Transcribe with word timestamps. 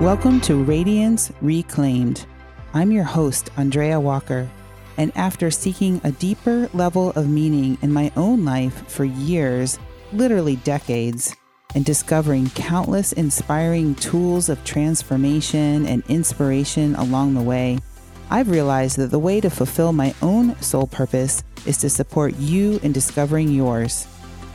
Welcome 0.00 0.42
to 0.42 0.62
Radiance 0.62 1.32
Reclaimed. 1.40 2.26
I'm 2.74 2.92
your 2.92 3.02
host, 3.02 3.48
Andrea 3.56 3.98
Walker, 3.98 4.46
and 4.98 5.10
after 5.16 5.50
seeking 5.50 6.02
a 6.04 6.12
deeper 6.12 6.68
level 6.74 7.12
of 7.12 7.30
meaning 7.30 7.78
in 7.80 7.94
my 7.94 8.12
own 8.14 8.44
life 8.44 8.86
for 8.88 9.06
years, 9.06 9.78
literally 10.12 10.56
decades, 10.56 11.34
and 11.74 11.82
discovering 11.82 12.50
countless 12.50 13.12
inspiring 13.14 13.94
tools 13.94 14.50
of 14.50 14.62
transformation 14.64 15.86
and 15.86 16.04
inspiration 16.10 16.94
along 16.96 17.32
the 17.32 17.40
way, 17.40 17.78
I've 18.28 18.50
realized 18.50 18.98
that 18.98 19.10
the 19.10 19.18
way 19.18 19.40
to 19.40 19.48
fulfill 19.48 19.94
my 19.94 20.14
own 20.20 20.60
soul 20.60 20.88
purpose 20.88 21.42
is 21.64 21.78
to 21.78 21.88
support 21.88 22.36
you 22.36 22.78
in 22.82 22.92
discovering 22.92 23.48
yours. 23.48 24.06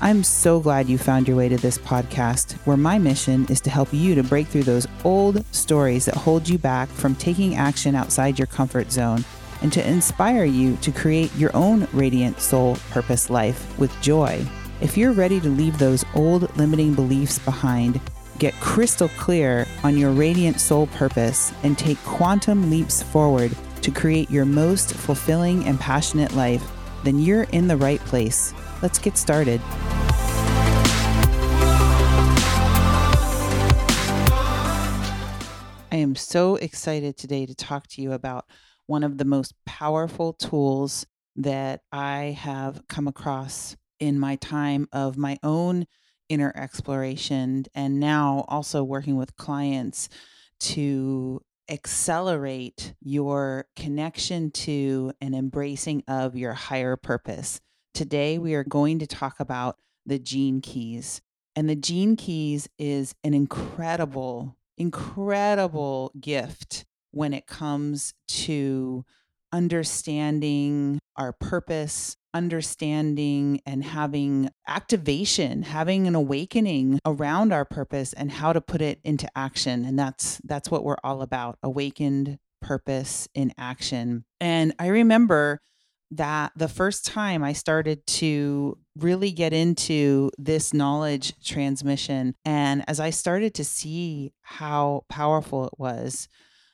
I'm 0.04 0.24
so 0.24 0.60
glad 0.60 0.90
you 0.90 0.98
found 0.98 1.28
your 1.28 1.38
way 1.38 1.48
to 1.48 1.58
this 1.58 1.78
podcast, 1.78 2.54
where 2.66 2.76
my 2.76 2.98
mission 2.98 3.46
is 3.52 3.62
to 3.62 3.70
help 3.70 3.94
you 3.94 4.16
to 4.16 4.24
break 4.24 4.48
through 4.48 4.64
those 4.64 4.88
old 5.04 5.46
stories 5.54 6.06
that 6.06 6.16
hold 6.16 6.50
you 6.50 6.58
back 6.58 6.90
from 6.90 7.14
taking 7.14 7.56
action 7.56 7.94
outside 7.94 8.40
your 8.40 8.48
comfort 8.48 8.92
zone 8.92 9.24
and 9.62 9.72
to 9.72 9.88
inspire 9.88 10.44
you 10.44 10.76
to 10.78 10.92
create 10.92 11.32
your 11.36 11.56
own 11.56 11.88
radiant 11.94 12.40
soul 12.40 12.78
purpose 12.90 13.30
life 13.30 13.78
with 13.78 13.94
joy. 14.02 14.44
If 14.82 14.98
you're 14.98 15.12
ready 15.12 15.40
to 15.40 15.50
leave 15.50 15.78
those 15.78 16.04
old 16.16 16.58
limiting 16.58 16.96
beliefs 16.96 17.38
behind, 17.38 18.02
get 18.40 18.56
crystal 18.56 19.10
clear 19.10 19.68
on 19.84 20.00
your 20.00 20.10
radiant 20.10 20.60
soul 20.60 20.88
purpose, 20.88 21.54
and 21.62 21.78
take 21.78 22.04
quantum 22.06 22.72
leaps 22.72 23.04
forward 23.04 23.56
to 23.84 23.92
create 23.92 24.32
your 24.32 24.46
most 24.46 24.96
fulfilling 24.96 25.64
and 25.66 25.80
passionate 25.80 26.34
life, 26.34 26.68
then 27.04 27.20
you're 27.20 27.44
in 27.44 27.68
the 27.68 27.78
right 27.78 28.00
place. 28.00 28.52
Let's 28.82 28.98
get 28.98 29.16
started. 29.16 29.62
I 35.92 35.98
am 35.98 36.16
so 36.16 36.56
excited 36.56 37.16
today 37.16 37.46
to 37.46 37.54
talk 37.54 37.86
to 37.90 38.02
you 38.02 38.14
about 38.14 38.46
one 38.88 39.04
of 39.04 39.20
the 39.20 39.26
most 39.26 39.54
powerful 39.66 40.34
tools 40.34 41.06
that 41.36 41.82
I 41.92 42.36
have 42.40 42.82
come 42.88 43.08
across 43.08 43.78
in 44.00 44.18
my 44.18 44.38
time 44.38 44.88
of 44.92 45.16
my 45.16 45.38
own 45.44 45.86
inner 46.28 46.52
exploration 46.56 47.66
and 47.76 48.00
now 48.00 48.46
also 48.48 48.84
working 48.84 49.16
with 49.16 49.36
clients 49.36 50.10
to 50.60 51.42
accelerate 51.70 52.96
your 53.00 53.66
connection 53.76 54.50
to 54.52 55.12
and 55.22 55.36
embracing 55.36 56.04
of 56.08 56.36
your 56.36 56.54
higher 56.54 56.96
purpose. 56.96 57.62
Today, 57.94 58.38
we 58.38 58.56
are 58.56 58.64
going 58.64 59.00
to 59.00 59.08
talk 59.08 59.40
about 59.40 59.78
the 60.06 60.20
gene 60.20 60.62
keys. 60.62 61.22
And 61.56 61.70
the 61.70 61.76
gene 61.76 62.16
keys 62.16 62.70
is 62.80 63.14
an 63.24 63.34
incredible 63.34 64.58
incredible 64.78 66.12
gift 66.20 66.86
when 67.12 67.34
it 67.34 67.46
comes 67.46 68.14
to 68.28 69.06
understanding 69.52 70.98
our 71.18 71.34
purpose, 71.34 72.18
understanding 72.34 73.62
and 73.66 73.84
having 73.84 74.50
activation, 74.68 75.64
having 75.64 76.08
an 76.08 76.16
awakening 76.16 77.00
around 77.06 77.52
our 77.52 77.66
purpose 77.66 78.14
and 78.14 78.32
how 78.32 78.54
to 78.54 78.62
put 78.62 78.82
it 78.82 79.00
into 79.04 79.28
action. 79.38 79.86
And 79.86 80.00
that's 80.00 80.42
that's 80.46 80.72
what 80.72 80.84
we're 80.84 80.98
all 81.04 81.22
about, 81.22 81.60
awakened 81.62 82.40
purpose 82.62 83.28
in 83.36 83.54
action. 83.58 84.24
And 84.40 84.74
I 84.80 84.88
remember 84.88 85.62
that 86.12 86.52
the 86.56 86.68
first 86.68 87.06
time 87.06 87.44
I 87.44 87.54
started 87.54 88.06
to 88.06 88.78
really 88.98 89.32
get 89.32 89.54
into 89.54 90.30
this 90.38 90.74
knowledge 90.74 91.34
transmission, 91.44 92.36
and 92.46 92.84
as 92.88 93.00
I 93.00 93.10
started 93.10 93.54
to 93.56 93.64
see 93.64 94.34
how 94.42 95.06
powerful 95.10 95.66
it 95.66 95.74
was, 95.78 96.28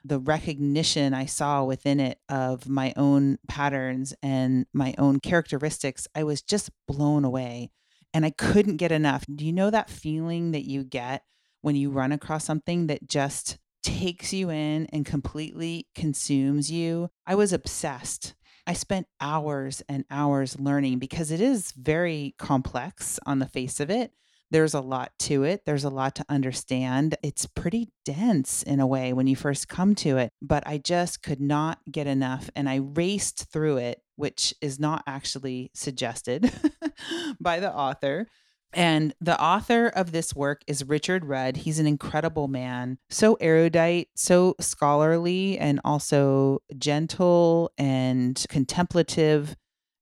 the 0.04 0.20
recognition 0.20 1.14
I 1.14 1.26
saw 1.26 1.64
within 1.64 2.00
it 2.00 2.20
of 2.30 2.68
my 2.68 2.94
own 2.96 3.38
patterns 3.48 4.14
and 4.24 4.66
my 4.74 4.96
own 4.98 5.20
characteristics, 5.20 6.08
I 6.16 6.24
was 6.24 6.42
just 6.42 6.72
blown 6.88 7.26
away. 7.26 7.72
And 8.14 8.26
I 8.26 8.32
couldn't 8.32 8.78
get 8.78 8.92
enough. 8.92 9.26
Do 9.34 9.46
you 9.46 9.52
know 9.52 9.70
that 9.70 9.90
feeling 9.90 10.52
that 10.52 10.68
you 10.68 10.84
get 10.84 11.24
when 11.62 11.76
you 11.76 11.92
run 11.92 12.12
across 12.12 12.46
something 12.46 12.88
that 12.88 13.08
just 13.08 13.58
takes 13.84 14.34
you 14.34 14.50
in 14.50 14.88
and 14.88 15.06
completely 15.06 15.88
consumes 15.94 16.72
you? 16.72 17.10
I 17.28 17.36
was 17.36 17.54
obsessed. 17.54 18.34
I 18.68 18.74
spent 18.74 19.08
hours 19.22 19.82
and 19.88 20.04
hours 20.12 20.60
learning 20.60 21.00
because 21.00 21.32
it 21.32 21.40
is 21.40 21.72
very 21.72 22.36
complex 22.38 23.18
on 23.26 23.40
the 23.40 23.48
face 23.48 23.80
of 23.80 23.90
it. 23.90 24.12
There's 24.52 24.74
a 24.74 24.82
lot 24.82 25.12
to 25.20 25.44
it. 25.44 25.64
There's 25.66 25.86
a 25.86 25.90
lot 25.90 26.16
to 26.16 26.26
understand. 26.28 27.16
It's 27.24 27.46
pretty 27.46 27.90
dense 28.04 28.64
in 28.64 28.82
a 28.82 28.88
way 28.88 29.14
when 29.14 29.26
you 29.26 29.38
first 29.38 29.70
come 29.70 29.96
to 29.96 30.18
it, 30.18 30.32
but 30.42 30.68
I 30.68 30.80
just 30.80 31.24
could 31.24 31.40
not 31.40 31.80
get 31.90 32.08
enough. 32.08 32.50
And 32.56 32.70
I 32.70 32.76
raced 32.76 33.52
through 33.52 33.78
it, 33.78 34.02
which 34.18 34.54
is 34.62 34.80
not 34.80 35.04
actually 35.08 35.72
suggested 35.74 36.52
by 37.40 37.62
the 37.62 37.74
author. 37.74 38.28
And 38.78 39.16
the 39.20 39.42
author 39.42 39.88
of 39.88 40.12
this 40.12 40.36
work 40.36 40.62
is 40.68 40.88
Richard 40.88 41.26
Rudd. 41.26 41.58
He's 41.58 41.80
an 41.80 41.88
incredible 41.88 42.48
man, 42.48 43.00
so 43.10 43.34
erudite, 43.42 44.10
so 44.16 44.56
scholarly, 44.60 45.58
and 45.58 45.82
also 45.84 46.60
gentle 46.78 47.72
and 47.80 48.46
contemplative 48.50 49.56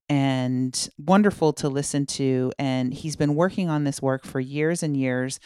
and 0.10 0.90
wonderful 0.98 1.54
to 1.54 1.70
listen 1.70 2.06
to. 2.06 2.52
And 2.60 2.94
he's 2.94 3.16
been 3.16 3.36
working 3.36 3.70
on 3.70 3.86
this 3.86 4.02
work 4.02 4.26
for 4.26 4.42
years 4.42 4.84
and 4.84 4.98
years. 4.98 5.40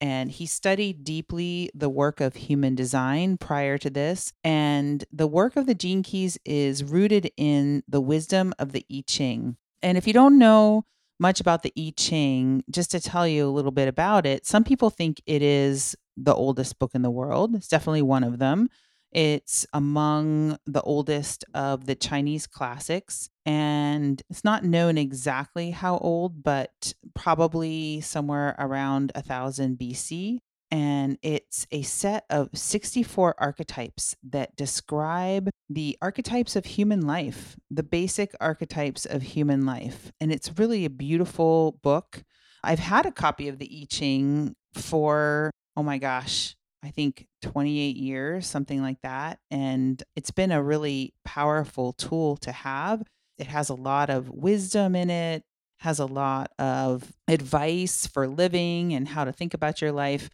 And 0.00 0.30
he 0.30 0.46
studied 0.46 1.02
deeply 1.02 1.70
the 1.74 1.88
work 1.88 2.20
of 2.20 2.36
human 2.36 2.76
design 2.76 3.38
prior 3.38 3.76
to 3.78 3.90
this. 3.90 4.32
And 4.44 5.04
the 5.12 5.26
work 5.26 5.56
of 5.56 5.66
the 5.66 5.74
Gene 5.74 6.04
Keys 6.04 6.38
is 6.44 6.84
rooted 6.84 7.32
in 7.36 7.82
the 7.88 8.00
wisdom 8.00 8.54
of 8.56 8.70
the 8.70 8.86
I 8.88 9.02
Ching. 9.04 9.56
And 9.82 9.98
if 9.98 10.06
you 10.06 10.12
don't 10.12 10.38
know, 10.38 10.84
much 11.18 11.40
about 11.40 11.62
the 11.62 11.72
I 11.76 11.92
Ching, 11.96 12.62
just 12.70 12.90
to 12.92 13.00
tell 13.00 13.26
you 13.26 13.46
a 13.46 13.50
little 13.50 13.70
bit 13.70 13.88
about 13.88 14.26
it, 14.26 14.46
some 14.46 14.64
people 14.64 14.90
think 14.90 15.20
it 15.26 15.42
is 15.42 15.96
the 16.16 16.34
oldest 16.34 16.78
book 16.78 16.92
in 16.94 17.02
the 17.02 17.10
world. 17.10 17.54
It's 17.54 17.68
definitely 17.68 18.02
one 18.02 18.24
of 18.24 18.38
them. 18.38 18.68
It's 19.10 19.66
among 19.72 20.58
the 20.66 20.82
oldest 20.82 21.44
of 21.54 21.86
the 21.86 21.94
Chinese 21.94 22.46
classics, 22.46 23.30
and 23.46 24.20
it's 24.28 24.44
not 24.44 24.64
known 24.64 24.98
exactly 24.98 25.70
how 25.70 25.96
old, 25.96 26.42
but 26.42 26.92
probably 27.14 28.02
somewhere 28.02 28.54
around 28.58 29.12
1000 29.14 29.78
BC 29.78 30.40
and 30.70 31.18
it's 31.22 31.66
a 31.70 31.82
set 31.82 32.24
of 32.28 32.50
64 32.52 33.34
archetypes 33.38 34.14
that 34.22 34.56
describe 34.56 35.50
the 35.70 35.96
archetypes 36.02 36.56
of 36.56 36.64
human 36.64 37.06
life, 37.06 37.56
the 37.70 37.82
basic 37.82 38.34
archetypes 38.40 39.06
of 39.06 39.22
human 39.22 39.64
life. 39.64 40.12
And 40.20 40.30
it's 40.32 40.58
really 40.58 40.84
a 40.84 40.90
beautiful 40.90 41.78
book. 41.82 42.22
I've 42.62 42.78
had 42.78 43.06
a 43.06 43.12
copy 43.12 43.48
of 43.48 43.58
the 43.58 43.70
I 43.82 43.86
Ching 43.88 44.56
for, 44.74 45.50
oh 45.76 45.82
my 45.82 45.98
gosh, 45.98 46.54
I 46.82 46.90
think 46.90 47.26
28 47.42 47.96
years, 47.96 48.46
something 48.46 48.82
like 48.82 49.00
that. 49.02 49.38
And 49.50 50.02
it's 50.16 50.30
been 50.30 50.52
a 50.52 50.62
really 50.62 51.14
powerful 51.24 51.92
tool 51.92 52.36
to 52.38 52.52
have. 52.52 53.02
It 53.38 53.46
has 53.46 53.68
a 53.68 53.74
lot 53.74 54.10
of 54.10 54.28
wisdom 54.28 54.94
in 54.94 55.10
it, 55.10 55.42
has 55.78 55.98
a 55.98 56.06
lot 56.06 56.50
of 56.58 57.12
advice 57.26 58.06
for 58.06 58.26
living 58.26 58.92
and 58.94 59.08
how 59.08 59.24
to 59.24 59.32
think 59.32 59.54
about 59.54 59.80
your 59.80 59.92
life. 59.92 60.28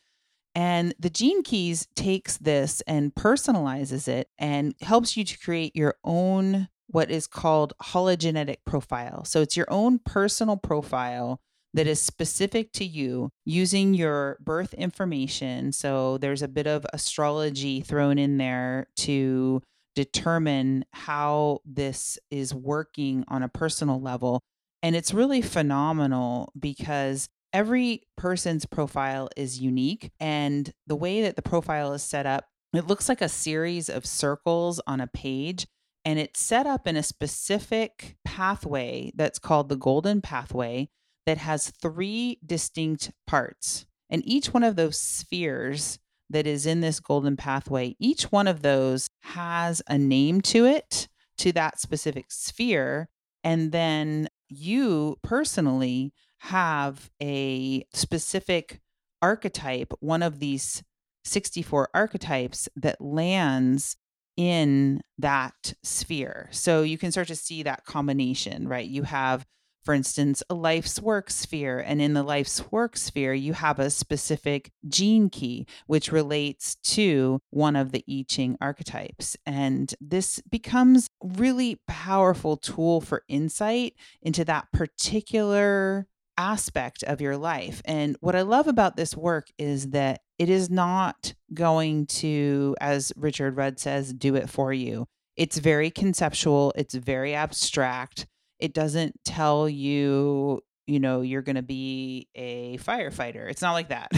And 0.55 0.95
the 0.99 1.11
Gene 1.11 1.43
Keys 1.43 1.89
takes 1.97 2.37
this 2.37 2.81
and 2.83 3.15
personalizes 3.15 4.07
it 4.07 4.29
and 4.39 4.75
helps 4.81 5.17
you 5.17 5.25
to 5.25 5.39
create 5.39 5.75
your 5.75 5.97
own, 6.05 6.69
what 6.87 7.11
is 7.11 7.27
called 7.27 7.73
hologenetic 7.83 8.59
profile. 8.65 9.25
So 9.25 9.43
it's 9.43 9.57
your 9.57 9.67
own 9.69 9.99
personal 9.99 10.57
profile 10.57 11.41
that 11.75 11.89
is 11.89 12.01
specific 12.01 12.73
to 12.73 12.85
you 12.85 13.31
using 13.45 13.95
your 13.95 14.39
birth 14.41 14.73
information. 14.75 15.73
So 15.73 16.19
there's 16.19 16.43
a 16.43 16.49
bit 16.49 16.69
of 16.69 16.87
astrology 16.93 17.81
thrown 17.81 18.17
in 18.17 18.39
there 18.39 18.87
to 18.99 19.61
determine 19.97 20.85
how 20.93 21.61
this 21.65 22.17
is 22.31 22.55
working 22.55 23.25
on 23.27 23.43
a 23.43 23.49
personal 23.49 24.01
level. 24.01 24.41
And 24.85 24.95
it's 24.95 25.15
really 25.15 25.43
phenomenal 25.43 26.53
because 26.59 27.29
every 27.55 28.03
person's 28.17 28.67
profile 28.67 29.31
is 29.37 29.61
unique. 29.61 30.11
And 30.21 30.71
the 30.87 30.97
way 30.97 31.23
that 31.23 31.37
the 31.37 31.43
profile 31.43 31.95
is 31.95 32.03
set 32.03 32.27
up, 32.27 32.45
it 32.75 32.89
looks 32.89 33.09
like 33.09 33.23
a 33.23 33.29
series 33.29 33.89
of 33.89 34.05
circles 34.05 34.81
on 34.87 35.01
a 35.01 35.07
page. 35.07 35.67
And 36.05 36.19
it's 36.19 36.41
set 36.41 36.67
up 36.67 36.87
in 36.87 36.97
a 36.97 37.03
specific 37.03 38.17
pathway 38.27 39.13
that's 39.15 39.39
called 39.39 39.71
the 39.71 39.77
golden 39.77 40.21
pathway 40.21 40.91
that 41.25 41.39
has 41.39 41.71
three 41.71 42.39
distinct 42.45 43.13
parts. 43.27 43.87
And 44.11 44.21
each 44.27 44.53
one 44.53 44.65
of 44.65 44.77
those 44.77 44.99
spheres 44.99 45.99
that 46.29 46.47
is 46.47 46.67
in 46.67 46.81
this 46.81 47.01
golden 47.01 47.37
pathway, 47.37 47.97
each 47.99 48.25
one 48.25 48.49
of 48.49 48.63
those 48.63 49.09
has 49.23 49.81
a 49.89 49.97
name 49.97 50.41
to 50.43 50.67
it, 50.67 51.09
to 51.39 51.53
that 51.53 51.81
specific 51.81 52.27
sphere. 52.31 53.09
And 53.43 53.73
then 53.73 54.29
you 54.49 55.17
personally 55.23 56.13
have 56.45 57.11
a 57.23 57.87
specific 57.95 58.81
archetype, 59.23 59.93
one 60.01 60.23
of 60.23 60.41
these 60.41 60.83
64 61.25 61.89
archetypes 61.95 62.69
that 62.77 63.01
lands 63.01 63.97
in 64.37 65.01
that 65.19 65.73
sphere. 65.83 66.49
So 66.51 66.83
you 66.83 66.99
can 66.99 67.13
start 67.13 67.29
to 67.29 67.37
see 67.37 67.63
that 67.63 67.87
combination, 67.87 68.69
right? 68.69 68.87
You 68.87 69.05
have 69.05 69.47
for 69.85 69.93
instance, 69.93 70.43
a 70.49 70.55
life's 70.55 70.99
work 71.01 71.31
sphere. 71.31 71.79
And 71.79 72.01
in 72.01 72.15
the 72.15 72.23
life's 72.23 72.73
work 72.73 72.97
sphere, 72.97 73.35
you 73.35 73.53
have 73.53 73.79
a 73.79 73.91
specific 73.91 74.73
gene 74.89 75.29
key, 75.29 75.67
which 75.87 76.11
relates 76.11 76.77
to 76.95 77.41
one 77.51 77.77
of 77.77 77.93
the 77.93 78.03
I 78.09 78.25
Ching 78.27 78.57
archetypes. 78.63 79.37
And 79.45 79.95
this 80.01 80.41
becomes 80.51 81.11
really 81.23 81.81
powerful 81.87 82.57
tool 82.57 83.03
for 83.03 83.25
insight 83.29 83.93
into 84.23 84.43
that 84.47 84.73
particular 84.73 86.07
aspect 86.37 87.03
of 87.03 87.21
your 87.21 87.37
life. 87.37 87.83
And 87.85 88.17
what 88.21 88.37
I 88.37 88.43
love 88.43 88.67
about 88.67 88.97
this 88.97 89.17
work 89.17 89.49
is 89.59 89.91
that 89.91 90.21
it 90.39 90.51
is 90.51 90.69
not 90.71 91.35
going 91.53 92.07
to, 92.07 92.75
as 92.81 93.13
Richard 93.17 93.57
Rudd 93.57 93.79
says, 93.79 94.13
do 94.13 94.35
it 94.35 94.51
for 94.51 94.73
you. 94.73 95.07
It's 95.37 95.59
very 95.59 95.91
conceptual, 95.91 96.73
it's 96.77 96.95
very 96.95 97.35
abstract 97.35 98.27
it 98.59 98.73
doesn't 98.73 99.21
tell 99.25 99.69
you, 99.69 100.61
you 100.87 101.01
know, 101.01 101.21
you're 101.21 101.43
going 101.43 101.57
to 101.57 101.63
be 101.63 102.29
a 102.35 102.79
firefighter. 102.79 103.51
It's 103.51 103.63
not 103.63 103.73
like 103.73 103.89
that. 103.89 104.11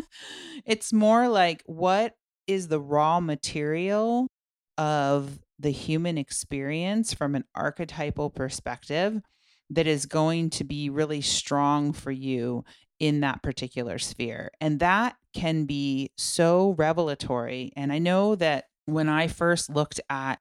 it's 0.64 0.92
more 0.92 1.28
like 1.28 1.62
what 1.66 2.14
is 2.46 2.68
the 2.68 2.80
raw 2.80 3.20
material 3.20 4.26
of 4.78 5.38
the 5.58 5.70
human 5.70 6.18
experience 6.18 7.14
from 7.14 7.34
an 7.34 7.44
archetypal 7.54 8.30
perspective 8.30 9.20
that 9.70 9.86
is 9.86 10.06
going 10.06 10.50
to 10.50 10.64
be 10.64 10.90
really 10.90 11.20
strong 11.20 11.92
for 11.92 12.10
you 12.10 12.64
in 13.00 13.20
that 13.20 13.42
particular 13.42 13.98
sphere. 13.98 14.50
And 14.60 14.80
that 14.80 15.16
can 15.32 15.64
be 15.64 16.10
so 16.16 16.74
revelatory. 16.78 17.72
And 17.76 17.92
I 17.92 17.98
know 17.98 18.34
that 18.36 18.66
when 18.86 19.08
I 19.08 19.28
first 19.28 19.70
looked 19.70 20.00
at 20.08 20.38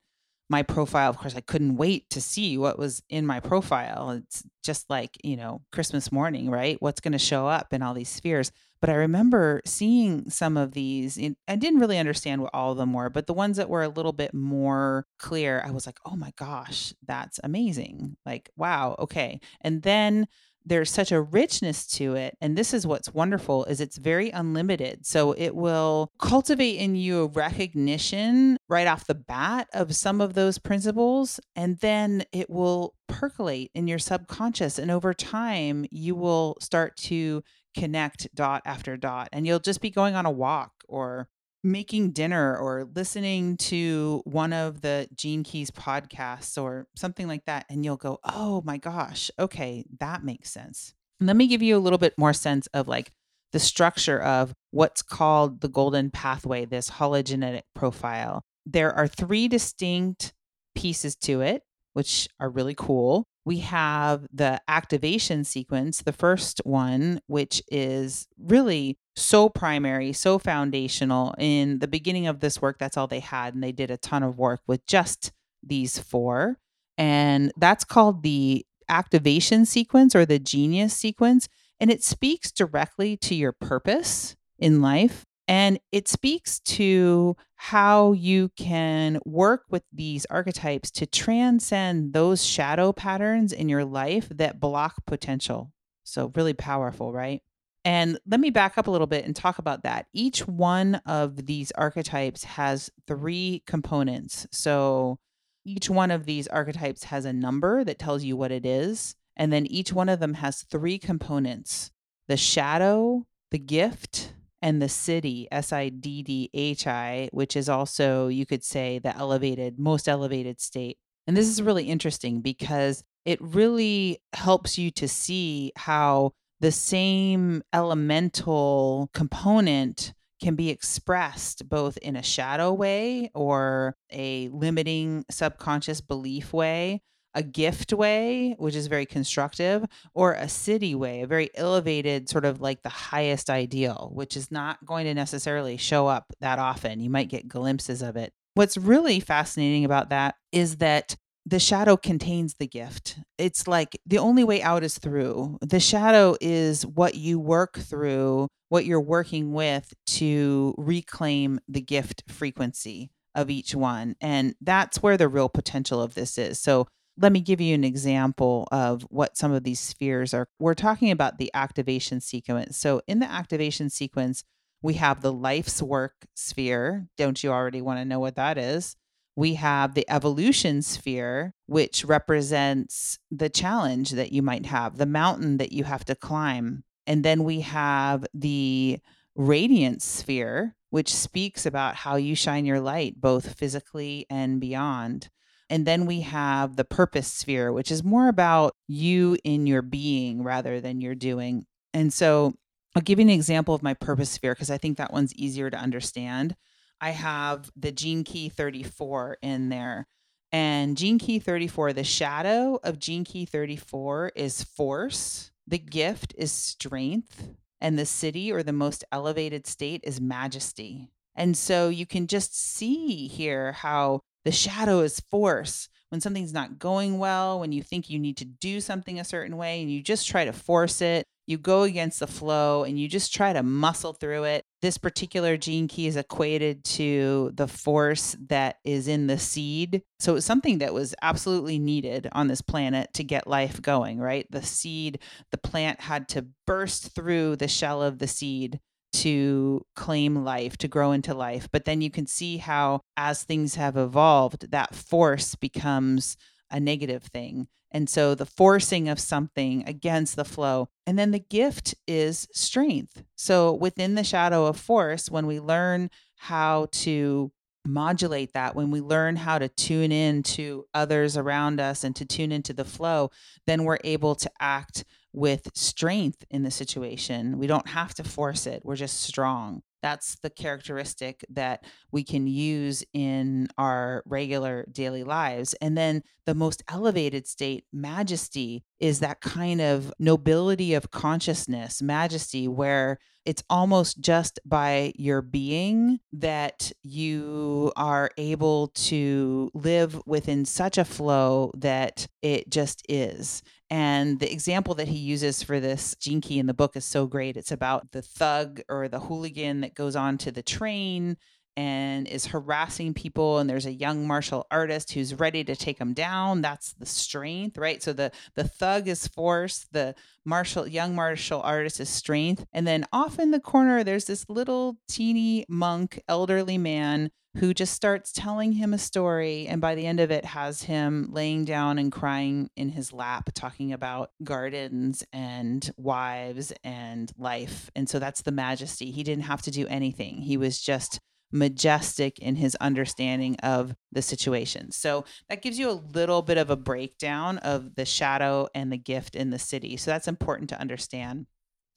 my 0.50 0.62
profile 0.62 1.10
of 1.10 1.18
course 1.18 1.36
i 1.36 1.42
couldn't 1.42 1.78
wait 1.78 2.08
to 2.10 2.22
see 2.22 2.58
what 2.58 2.78
was 2.78 3.02
in 3.10 3.26
my 3.26 3.40
profile 3.40 4.12
it's 4.12 4.44
just 4.62 4.88
like 4.90 5.18
you 5.24 5.36
know 5.36 5.62
christmas 5.72 6.12
morning 6.12 6.50
right 6.50 6.80
what's 6.80 7.00
going 7.00 7.14
to 7.14 7.18
show 7.18 7.48
up 7.48 7.74
in 7.74 7.82
all 7.82 7.94
these 7.94 8.10
spheres 8.10 8.52
but 8.84 8.90
i 8.90 8.96
remember 8.96 9.62
seeing 9.66 10.30
some 10.30 10.58
of 10.58 10.74
these 10.74 11.18
i 11.48 11.56
didn't 11.56 11.80
really 11.80 11.98
understand 11.98 12.42
what 12.42 12.54
all 12.54 12.74
of 12.74 12.78
them 12.78 12.92
were 12.92 13.10
but 13.10 13.28
the 13.28 13.34
ones 13.34 13.56
that 13.56 13.70
were 13.70 13.84
a 13.84 13.88
little 13.88 14.12
bit 14.12 14.34
more 14.34 15.06
clear 15.18 15.64
i 15.66 15.72
was 15.72 15.86
like 15.86 15.98
oh 16.06 16.18
my 16.18 16.34
gosh 16.36 16.94
that's 17.08 17.40
amazing. 17.44 18.18
Like 18.26 18.50
wow 18.56 18.96
okay. 19.00 19.40
And 19.62 19.82
then 19.84 20.28
there's 20.66 20.90
such 20.90 21.12
a 21.12 21.22
richness 21.22 21.86
to 21.86 22.16
it 22.16 22.38
and 22.40 22.58
this 22.58 22.74
is 22.74 22.88
what's 22.88 23.14
wonderful 23.14 23.66
is 23.66 23.82
it's 23.82 23.98
very 23.98 24.30
unlimited. 24.30 25.06
So 25.06 25.34
it 25.34 25.54
will 25.56 26.10
cultivate 26.20 26.78
in 26.78 26.96
you 26.96 27.24
a 27.24 27.28
recognition 27.28 28.58
right 28.70 28.88
off 28.88 29.06
the 29.06 29.16
bat 29.16 29.68
of 29.74 29.96
some 29.96 30.22
of 30.22 30.34
those 30.34 30.58
principles 30.58 31.40
and 31.56 31.78
then 31.80 32.24
it 32.32 32.50
will 32.50 32.94
percolate 33.10 33.72
in 33.76 33.88
your 33.88 34.00
subconscious 34.00 34.80
and 34.80 34.90
over 34.90 35.14
time 35.14 35.86
you 35.92 36.16
will 36.16 36.56
start 36.62 36.96
to 36.96 37.44
connect 37.76 38.28
dot 38.36 38.62
after 38.66 38.98
dot 38.98 39.30
and 39.32 39.46
you'll 39.48 39.60
just 39.60 39.82
be 39.82 39.90
going 39.90 40.16
on 40.16 40.26
a 40.26 40.32
walk 40.32 40.72
or 40.88 41.28
making 41.64 42.12
dinner 42.12 42.58
or 42.58 42.90
listening 42.94 43.56
to 43.56 44.22
one 44.26 44.52
of 44.52 44.82
the 44.82 45.08
Gene 45.16 45.44
Keys 45.44 45.72
podcasts 45.72 46.62
or 46.62 46.88
something 46.96 47.28
like 47.28 47.46
that, 47.46 47.66
and 47.70 47.86
you'll 47.86 47.96
go, 47.96 48.20
oh 48.26 48.62
my 48.66 48.78
gosh, 48.78 49.32
okay, 49.40 49.86
that 50.00 50.24
makes 50.24 50.52
sense. 50.52 50.94
let 51.22 51.38
me 51.38 51.48
give 51.48 51.62
you 51.62 51.78
a 51.78 51.80
little 51.80 51.98
bit 51.98 52.14
more 52.18 52.34
sense 52.34 52.68
of 52.74 52.88
like 52.90 53.14
the 53.54 53.60
structure 53.60 54.22
of 54.22 54.54
what's 54.72 55.02
called 55.02 55.62
the 55.62 55.70
golden 55.70 56.12
pathway, 56.12 56.66
this 56.66 56.90
hologenetic 56.90 57.62
profile. 57.74 58.42
There 58.66 58.94
are 58.94 59.08
three 59.08 59.48
distinct 59.48 60.34
pieces 60.76 61.16
to 61.18 61.40
it, 61.42 61.62
which 61.94 62.28
are 62.40 62.50
really 62.50 62.76
cool 62.76 63.26
we 63.46 63.60
have 63.60 64.26
the 64.34 64.62
activation 64.68 65.44
sequence, 65.44 66.02
the 66.02 66.14
first 66.14 66.62
one, 66.64 67.20
which 67.28 67.62
is 67.70 68.28
really 68.38 68.98
so 69.16 69.50
primary, 69.50 70.14
so 70.14 70.40
foundational. 70.40 71.36
In 71.38 71.80
the 71.80 71.88
beginning 71.88 72.28
of 72.28 72.40
this 72.40 72.62
work, 72.62 72.78
that's 72.80 72.98
all 72.98 73.08
they 73.08 73.20
had. 73.20 73.54
And 73.54 73.64
they 73.64 73.72
did 73.72 73.92
a 73.92 73.98
ton 73.98 74.24
of 74.24 74.38
work 74.38 74.62
with 74.68 74.86
just 74.88 75.32
these 75.62 76.00
four. 76.00 76.58
And 76.98 77.52
that's 77.58 77.84
called 77.84 78.24
the 78.24 78.66
activation 78.88 79.66
sequence 79.66 80.16
or 80.16 80.26
the 80.26 80.40
genius 80.40 80.94
sequence. 80.94 81.50
And 81.80 81.92
it 81.92 82.04
speaks 82.04 82.52
directly 82.52 83.18
to 83.18 83.36
your 83.36 83.52
purpose 83.52 84.36
in 84.58 84.82
life. 84.82 85.26
And 85.48 85.80
it 85.92 86.08
speaks 86.08 86.60
to 86.62 87.36
how 87.56 88.14
you 88.14 88.50
can 88.56 89.20
work 89.26 89.64
with 89.70 89.84
these 89.92 90.26
archetypes 90.28 90.90
to 90.92 91.06
transcend 91.06 92.14
those 92.14 92.46
shadow 92.46 92.94
patterns 92.94 93.52
in 93.52 93.68
your 93.68 93.84
life 93.84 94.30
that 94.30 94.60
block 94.60 95.06
potential. 95.06 95.72
So, 96.06 96.32
really 96.36 96.54
powerful, 96.54 97.12
right? 97.12 97.42
And 97.86 98.18
let 98.26 98.40
me 98.40 98.50
back 98.50 98.78
up 98.78 98.88
a 98.88 98.92
little 98.92 99.08
bit 99.08 99.26
and 99.26 99.36
talk 99.36 99.60
about 99.60 99.84
that. 99.84 100.06
Each 100.14 100.48
one 100.48 100.96
of 101.06 101.46
these 101.46 101.72
archetypes 101.74 102.46
has 102.46 102.90
three 103.08 103.64
components. 103.68 104.48
So, 104.52 105.20
each 105.66 105.90
one 105.90 106.12
of 106.12 106.26
these 106.26 106.48
archetypes 106.48 107.06
has 107.06 107.26
a 107.26 107.34
number 107.34 107.84
that 107.84 108.00
tells 108.00 108.24
you 108.24 108.38
what 108.38 108.52
it 108.52 108.66
is. 108.66 109.16
And 109.36 109.52
then 109.52 109.66
each 109.66 109.92
one 109.92 110.10
of 110.10 110.20
them 110.20 110.36
has 110.36 110.64
three 110.64 110.98
components 111.00 111.92
the 112.28 112.38
shadow, 112.38 113.26
the 113.52 113.60
gift, 113.60 114.34
and 114.64 114.82
the 114.82 114.88
siddhi, 114.88 115.46
S 115.52 115.74
I 115.74 115.90
D 115.90 116.24
D 116.24 116.50
H 116.54 116.88
I, 116.88 117.30
which 117.34 117.56
is 117.58 117.68
also, 117.68 118.30
you 118.30 118.46
could 118.46 118.64
say, 118.64 118.98
the 118.98 119.16
elevated, 119.16 119.78
most 119.78 120.08
elevated 120.08 120.62
state. 120.62 120.98
And 121.28 121.36
this 121.36 121.48
is 121.48 121.62
really 121.62 121.84
interesting 121.84 122.40
because 122.40 123.04
it 123.26 123.40
really 123.42 124.20
helps 124.32 124.78
you 124.78 124.90
to 124.92 125.08
see 125.08 125.74
how 125.76 126.32
the 126.62 126.72
same 126.72 127.62
elemental 127.74 129.10
component 129.14 130.14
can 130.42 130.56
be 130.56 130.70
expressed 130.70 131.68
both 131.68 131.98
in 131.98 132.16
a 132.16 132.24
shadow 132.24 132.72
way 132.74 133.30
or 133.34 133.96
a 134.12 134.48
limiting 134.50 135.26
subconscious 135.30 136.00
belief 136.00 136.54
way 136.54 137.02
a 137.36 137.44
gift 137.44 137.94
way, 137.94 138.56
which 138.58 138.76
is 138.76 138.88
very 138.88 139.06
constructive, 139.06 139.86
or 140.14 140.34
a 140.34 140.46
siddhi 140.46 140.96
way, 140.96 141.22
a 141.22 141.28
very 141.28 141.50
elevated, 141.56 142.30
sort 142.30 142.46
of 142.46 142.62
like 142.62 142.84
the 142.84 142.90
highest 142.90 143.50
ideal, 143.50 144.12
which 144.14 144.38
is 144.38 144.52
not 144.52 144.86
going 144.86 145.06
to 145.06 145.14
necessarily 145.14 145.78
show 145.78 146.08
up 146.08 146.34
that 146.42 146.60
often. 146.60 147.00
You 147.00 147.10
might 147.10 147.30
get 147.30 147.48
glimpses 147.48 148.02
of 148.02 148.16
it. 148.16 148.34
What's 148.56 148.78
really 148.78 149.20
fascinating 149.20 149.84
about 149.84 150.10
that 150.10 150.36
is 150.52 150.78
that 150.78 151.16
the 151.46 151.60
shadow 151.60 151.98
contains 151.98 152.56
the 152.56 152.68
gift. 152.68 153.18
It's 153.38 153.68
like 153.68 154.00
the 154.06 154.20
only 154.20 154.44
way 154.44 154.62
out 154.62 154.84
is 154.84 154.98
through. 154.98 155.58
The 155.62 155.80
shadow 155.80 156.38
is 156.40 156.86
what 156.86 157.16
you 157.16 157.40
work 157.40 157.78
through, 157.78 158.48
what 158.70 158.86
you're 158.86 159.02
working 159.02 159.54
with 159.54 159.94
to 160.08 160.74
reclaim 160.78 161.60
the 161.68 161.82
gift 161.82 162.24
frequency 162.30 163.12
of 163.36 163.50
each 163.50 163.76
one. 163.76 164.16
And 164.22 164.56
that's 164.62 165.02
where 165.02 165.18
the 165.18 165.28
real 165.28 165.50
potential 165.50 166.02
of 166.02 166.14
this 166.14 166.38
is. 166.38 166.60
So, 166.60 166.88
let 167.18 167.32
me 167.32 167.42
give 167.42 167.62
you 167.62 167.76
an 167.76 167.84
example 167.84 168.68
of 168.72 169.04
what 169.04 169.38
some 169.38 169.52
of 169.52 169.64
these 169.64 169.80
spheres 169.80 170.34
are. 170.34 170.48
We're 170.60 170.74
talking 170.74 171.12
about 171.12 171.38
the 171.38 171.52
activation 171.54 172.22
sequence. 172.22 172.78
So, 172.78 173.02
in 173.08 173.20
the 173.20 173.30
activation 173.30 173.90
sequence, 173.90 174.44
we 174.82 174.96
have 174.96 175.22
the 175.22 175.32
life's 175.32 175.82
work 175.82 176.26
sphere. 176.36 177.08
Don't 177.18 177.44
you 177.44 177.52
already 177.52 177.82
want 177.82 178.00
to 178.00 178.06
know 178.06 178.20
what 178.20 178.36
that 178.36 178.58
is? 178.58 178.96
We 179.36 179.56
have 179.56 179.94
the 179.94 180.06
evolution 180.10 180.82
sphere, 180.82 181.56
which 181.66 182.06
represents 182.06 183.18
the 183.32 183.50
challenge 183.50 184.12
that 184.12 184.32
you 184.32 184.42
might 184.42 184.66
have, 184.68 184.98
the 184.98 185.06
mountain 185.06 185.58
that 185.58 185.72
you 185.72 185.86
have 185.86 186.06
to 186.06 186.16
climb. 186.16 186.84
And 187.08 187.24
then 187.24 187.44
we 187.44 187.62
have 187.62 188.26
the 188.34 189.00
radiance 189.36 190.06
sphere, 190.06 190.76
which 190.90 191.14
speaks 191.14 191.66
about 191.66 191.96
how 191.96 192.18
you 192.18 192.36
shine 192.36 192.66
your 192.66 192.80
light, 192.80 193.20
both 193.20 193.58
physically 193.58 194.28
and 194.30 194.60
beyond. 194.60 195.30
And 195.70 195.86
then 195.86 196.06
we 196.06 196.22
have 196.22 196.76
the 196.76 196.86
purpose 196.86 197.28
sphere, 197.28 197.72
which 197.72 197.92
is 197.92 198.04
more 198.04 198.28
about 198.28 198.76
you 198.88 199.38
in 199.44 199.66
your 199.66 199.82
being 199.82 200.44
rather 200.44 200.82
than 200.82 201.02
your 201.02 201.16
doing. 201.16 201.66
And 201.94 202.14
so 202.14 202.54
I'll 202.96 203.02
give 203.02 203.20
you 203.20 203.24
an 203.24 203.30
example 203.30 203.74
of 203.74 203.84
my 203.84 203.94
purpose 203.94 204.30
sphere 204.30 204.54
because 204.54 204.70
I 204.70 204.78
think 204.78 204.98
that 204.98 205.14
one's 205.14 205.34
easier 205.36 205.70
to 205.70 205.78
understand. 205.78 206.56
I 207.02 207.10
have 207.12 207.72
the 207.76 207.92
gene 207.92 208.24
key 208.24 208.50
34 208.50 209.38
in 209.42 209.70
there. 209.70 210.08
And 210.52 210.96
gene 210.96 211.18
key 211.18 211.40
34, 211.40 211.94
the 211.94 212.04
shadow 212.04 212.80
of 212.84 213.00
gene 213.00 213.24
key 213.24 213.46
34 213.46 214.34
is 214.36 214.64
force, 214.64 215.52
the 215.66 215.80
gift 215.80 216.36
is 216.38 216.52
strength, 216.52 217.50
and 217.82 217.98
the 217.98 218.04
siddhi 218.04 218.52
or 218.52 218.62
the 218.62 218.72
most 218.72 219.04
elevated 219.12 219.66
state 219.66 220.02
is 220.04 220.22
majesty. 220.22 221.10
And 221.36 221.58
so 221.58 221.90
you 221.90 222.06
can 222.06 222.28
just 222.28 222.56
see 222.56 223.28
here 223.28 223.72
how 223.72 224.22
the 224.46 224.52
shadow 224.52 225.02
is 225.02 225.20
force. 225.32 225.90
When 226.10 226.22
something's 226.22 226.54
not 226.54 226.78
going 226.78 227.18
well, 227.18 227.60
when 227.60 227.72
you 227.72 227.82
think 227.82 228.08
you 228.08 228.20
need 228.20 228.38
to 228.38 228.46
do 228.46 228.80
something 228.82 229.20
a 229.20 229.24
certain 229.24 229.58
way 229.58 229.82
and 229.82 229.92
you 229.92 230.04
just 230.04 230.28
try 230.28 230.46
to 230.46 230.54
force 230.54 231.02
it, 231.02 231.26
you 231.48 231.58
go 231.58 231.84
against 231.84 232.20
the 232.20 232.28
flow 232.28 232.84
and 232.84 233.00
you 233.00 233.08
just 233.08 233.34
try 233.34 233.52
to 233.52 233.64
muscle 233.64 234.14
through 234.14 234.44
it. 234.46 234.64
this 234.82 234.98
particular 234.98 235.58
gene 235.58 235.88
key 235.88 236.08
is 236.08 236.18
equated 236.18 236.84
to 236.84 237.52
the 237.56 237.68
force 237.68 238.36
that 238.48 238.78
is 238.84 239.08
in 239.08 239.28
the 239.28 239.38
seed. 239.38 240.04
So 240.20 240.36
it's 240.36 240.46
something 240.46 240.80
that 240.80 240.94
was 240.94 241.16
absolutely 241.22 241.80
needed 241.80 242.28
on 242.34 242.48
this 242.48 242.62
planet 242.62 243.14
to 243.14 243.24
get 243.24 243.48
life 243.48 243.82
going, 243.82 244.20
right? 244.20 244.46
The 244.52 244.62
seed, 244.62 245.20
the 245.52 245.58
plant 245.58 246.02
had 246.02 246.28
to 246.30 246.46
burst 246.68 247.16
through 247.16 247.56
the 247.56 247.68
shell 247.68 248.04
of 248.04 248.20
the 248.20 248.28
seed 248.28 248.80
to 249.14 249.86
claim 249.96 250.44
life, 250.44 250.78
to 250.78 250.88
grow 250.88 251.12
into 251.12 251.34
life. 251.34 251.70
But 251.72 251.86
then 251.86 252.02
you 252.02 252.10
can 252.10 252.28
see 252.28 252.58
how, 252.58 253.02
as 253.16 253.44
things 253.44 253.76
have 253.76 253.96
evolved, 253.96 254.72
that 254.72 254.94
force 254.94 255.56
becomes 255.56 256.36
a 256.70 256.80
negative 256.80 257.24
thing. 257.24 257.68
And 257.92 258.10
so 258.10 258.34
the 258.34 258.48
forcing 258.48 259.08
of 259.08 259.20
something 259.20 259.84
against 259.88 260.36
the 260.36 260.44
flow. 260.44 260.90
And 261.06 261.18
then 261.18 261.30
the 261.30 261.40
gift 261.40 261.94
is 262.08 262.48
strength. 262.52 263.24
So 263.36 263.72
within 263.72 264.16
the 264.16 264.24
shadow 264.24 264.66
of 264.66 264.80
force, 264.80 265.30
when 265.30 265.46
we 265.46 265.60
learn 265.60 266.10
how 266.38 266.88
to 266.92 267.52
modulate 267.86 268.54
that, 268.54 268.76
when 268.76 268.90
we 268.90 269.00
learn 269.00 269.36
how 269.36 269.60
to 269.60 269.68
tune 269.68 270.12
in 270.12 270.42
to 270.42 270.86
others 270.94 271.38
around 271.38 271.80
us 271.80 272.04
and 272.04 272.16
to 272.16 272.26
tune 272.26 272.52
into 272.52 272.74
the 272.74 272.86
flow, 272.86 273.30
then 273.68 273.84
we're 273.84 274.00
able 274.04 274.34
to 274.36 274.50
act 274.60 275.04
with 275.34 275.68
strength 275.74 276.44
in 276.50 276.64
the 276.64 276.72
situation. 276.72 277.58
We 277.58 277.68
don't 277.68 277.90
have 277.90 278.14
to 278.16 278.24
force 278.24 278.66
it, 278.68 278.84
we're 278.86 278.96
just 278.96 279.22
strong. 279.22 279.82
That's 280.04 280.36
the 280.44 280.50
characteristic 280.50 281.46
that 281.50 281.86
we 282.12 282.26
can 282.26 282.46
use 282.46 283.06
in 283.14 283.70
our 283.78 284.22
regular 284.26 284.86
daily 284.92 285.24
lives. 285.24 285.74
And 285.76 285.98
then 285.98 286.24
the 286.46 286.54
most 286.54 286.84
elevated 286.90 287.48
state, 287.48 287.86
majesty, 287.94 288.84
is 289.00 289.22
that 289.22 289.40
kind 289.40 289.80
of 289.80 290.14
nobility 290.20 290.94
of 290.94 291.10
consciousness, 291.10 292.02
majesty, 292.02 292.68
where 292.68 293.18
it's 293.46 293.64
almost 293.70 294.20
just 294.20 294.60
by 294.66 295.14
your 295.16 295.42
being 295.42 296.20
that 296.34 296.92
you 297.04 297.92
are 297.96 298.30
able 298.38 298.90
to 298.90 299.72
live 299.74 300.22
within 300.26 300.66
such 300.66 300.98
a 300.98 301.06
flow 301.06 301.72
that 301.78 302.28
it 302.42 302.70
just 302.70 303.04
is. 303.10 303.64
And 303.94 304.40
the 304.40 304.52
example 304.52 304.96
that 304.96 305.08
he 305.08 305.20
uses 305.20 305.62
for 305.62 305.80
this 305.80 306.16
key 306.42 306.58
in 306.58 306.66
the 306.66 306.74
book 306.74 306.96
is 306.96 307.06
so 307.06 307.28
great. 307.28 307.56
It's 307.56 307.72
about 307.72 308.12
the 308.12 308.24
thug 308.24 308.82
or 308.90 309.08
the 309.08 309.20
hooligan 309.20 309.82
that 309.82 309.94
goes 309.94 310.16
on 310.16 310.40
to 310.40 310.52
the 310.52 310.64
train 310.64 311.38
and 311.76 312.28
is 312.28 312.48
harassing 312.48 313.14
people 313.14 313.60
and 313.60 313.70
there's 313.70 313.86
a 313.86 313.94
young 313.94 314.28
martial 314.28 314.68
artist 314.70 315.14
who's 315.14 315.34
ready 315.34 315.64
to 315.64 315.76
take 315.76 316.00
him 316.00 316.14
down. 316.14 316.62
That's 316.62 316.94
the 316.94 317.06
strength 317.06 317.78
right? 317.78 318.02
So 318.02 318.14
the 318.14 318.32
the 318.56 318.64
thug 318.64 319.08
is 319.08 319.28
force 319.28 319.88
the 319.92 320.16
martial 320.46 320.88
young 320.88 321.16
martial 321.16 321.62
artist 321.62 322.00
is 322.00 322.10
strength. 322.10 322.66
And 322.74 322.86
then 322.86 323.06
off 323.12 323.40
in 323.40 323.52
the 323.52 323.60
corner 323.60 324.04
there's 324.04 324.26
this 324.26 324.46
little 324.50 324.98
teeny 325.08 325.66
monk 325.68 326.22
elderly 326.28 326.78
man 326.78 327.32
who 327.58 327.74
just 327.74 327.94
starts 327.94 328.32
telling 328.32 328.74
him 328.74 328.94
a 328.94 328.98
story 328.98 329.68
and 329.68 329.80
by 329.80 329.94
the 329.94 330.08
end 330.08 330.20
of 330.20 330.32
it 330.32 330.44
has 330.44 330.84
him 330.84 331.30
laying 331.32 331.66
down 331.66 332.00
and 332.00 332.12
crying 332.12 332.70
in 332.76 332.90
his 332.90 333.14
lap 333.14 333.50
talking 333.54 333.94
about 333.94 334.32
gardens 334.44 335.24
and 335.32 335.92
wives 335.96 336.74
and 336.84 337.32
life. 337.38 337.92
And 337.96 338.10
so 338.10 338.18
that's 338.18 338.42
the 338.42 338.52
majesty. 338.52 339.12
He 339.12 339.24
didn't 339.24 339.44
have 339.44 339.62
to 339.64 339.72
do 339.72 339.88
anything. 339.88 340.38
He 340.42 340.58
was 340.58 340.82
just 340.82 341.20
majestic 341.54 342.40
in 342.40 342.56
his 342.56 342.76
understanding 342.76 343.56
of 343.58 343.96
the 344.12 344.22
situation. 344.22 344.92
So 344.92 345.26
that 345.50 345.62
gives 345.62 345.80
you 345.80 345.90
a 345.90 346.04
little 346.14 346.42
bit 346.42 346.58
of 346.58 346.70
a 346.70 346.76
breakdown 346.76 347.60
of 347.60 347.96
the 347.96 348.06
shadow 348.06 348.68
and 348.74 348.92
the 348.92 348.98
gift 348.98 349.36
in 349.36 349.52
the 349.52 349.58
siddhi. 349.58 350.00
So 350.00 350.12
that's 350.12 350.28
important 350.28 350.70
to 350.72 350.80
understand. 350.80 351.46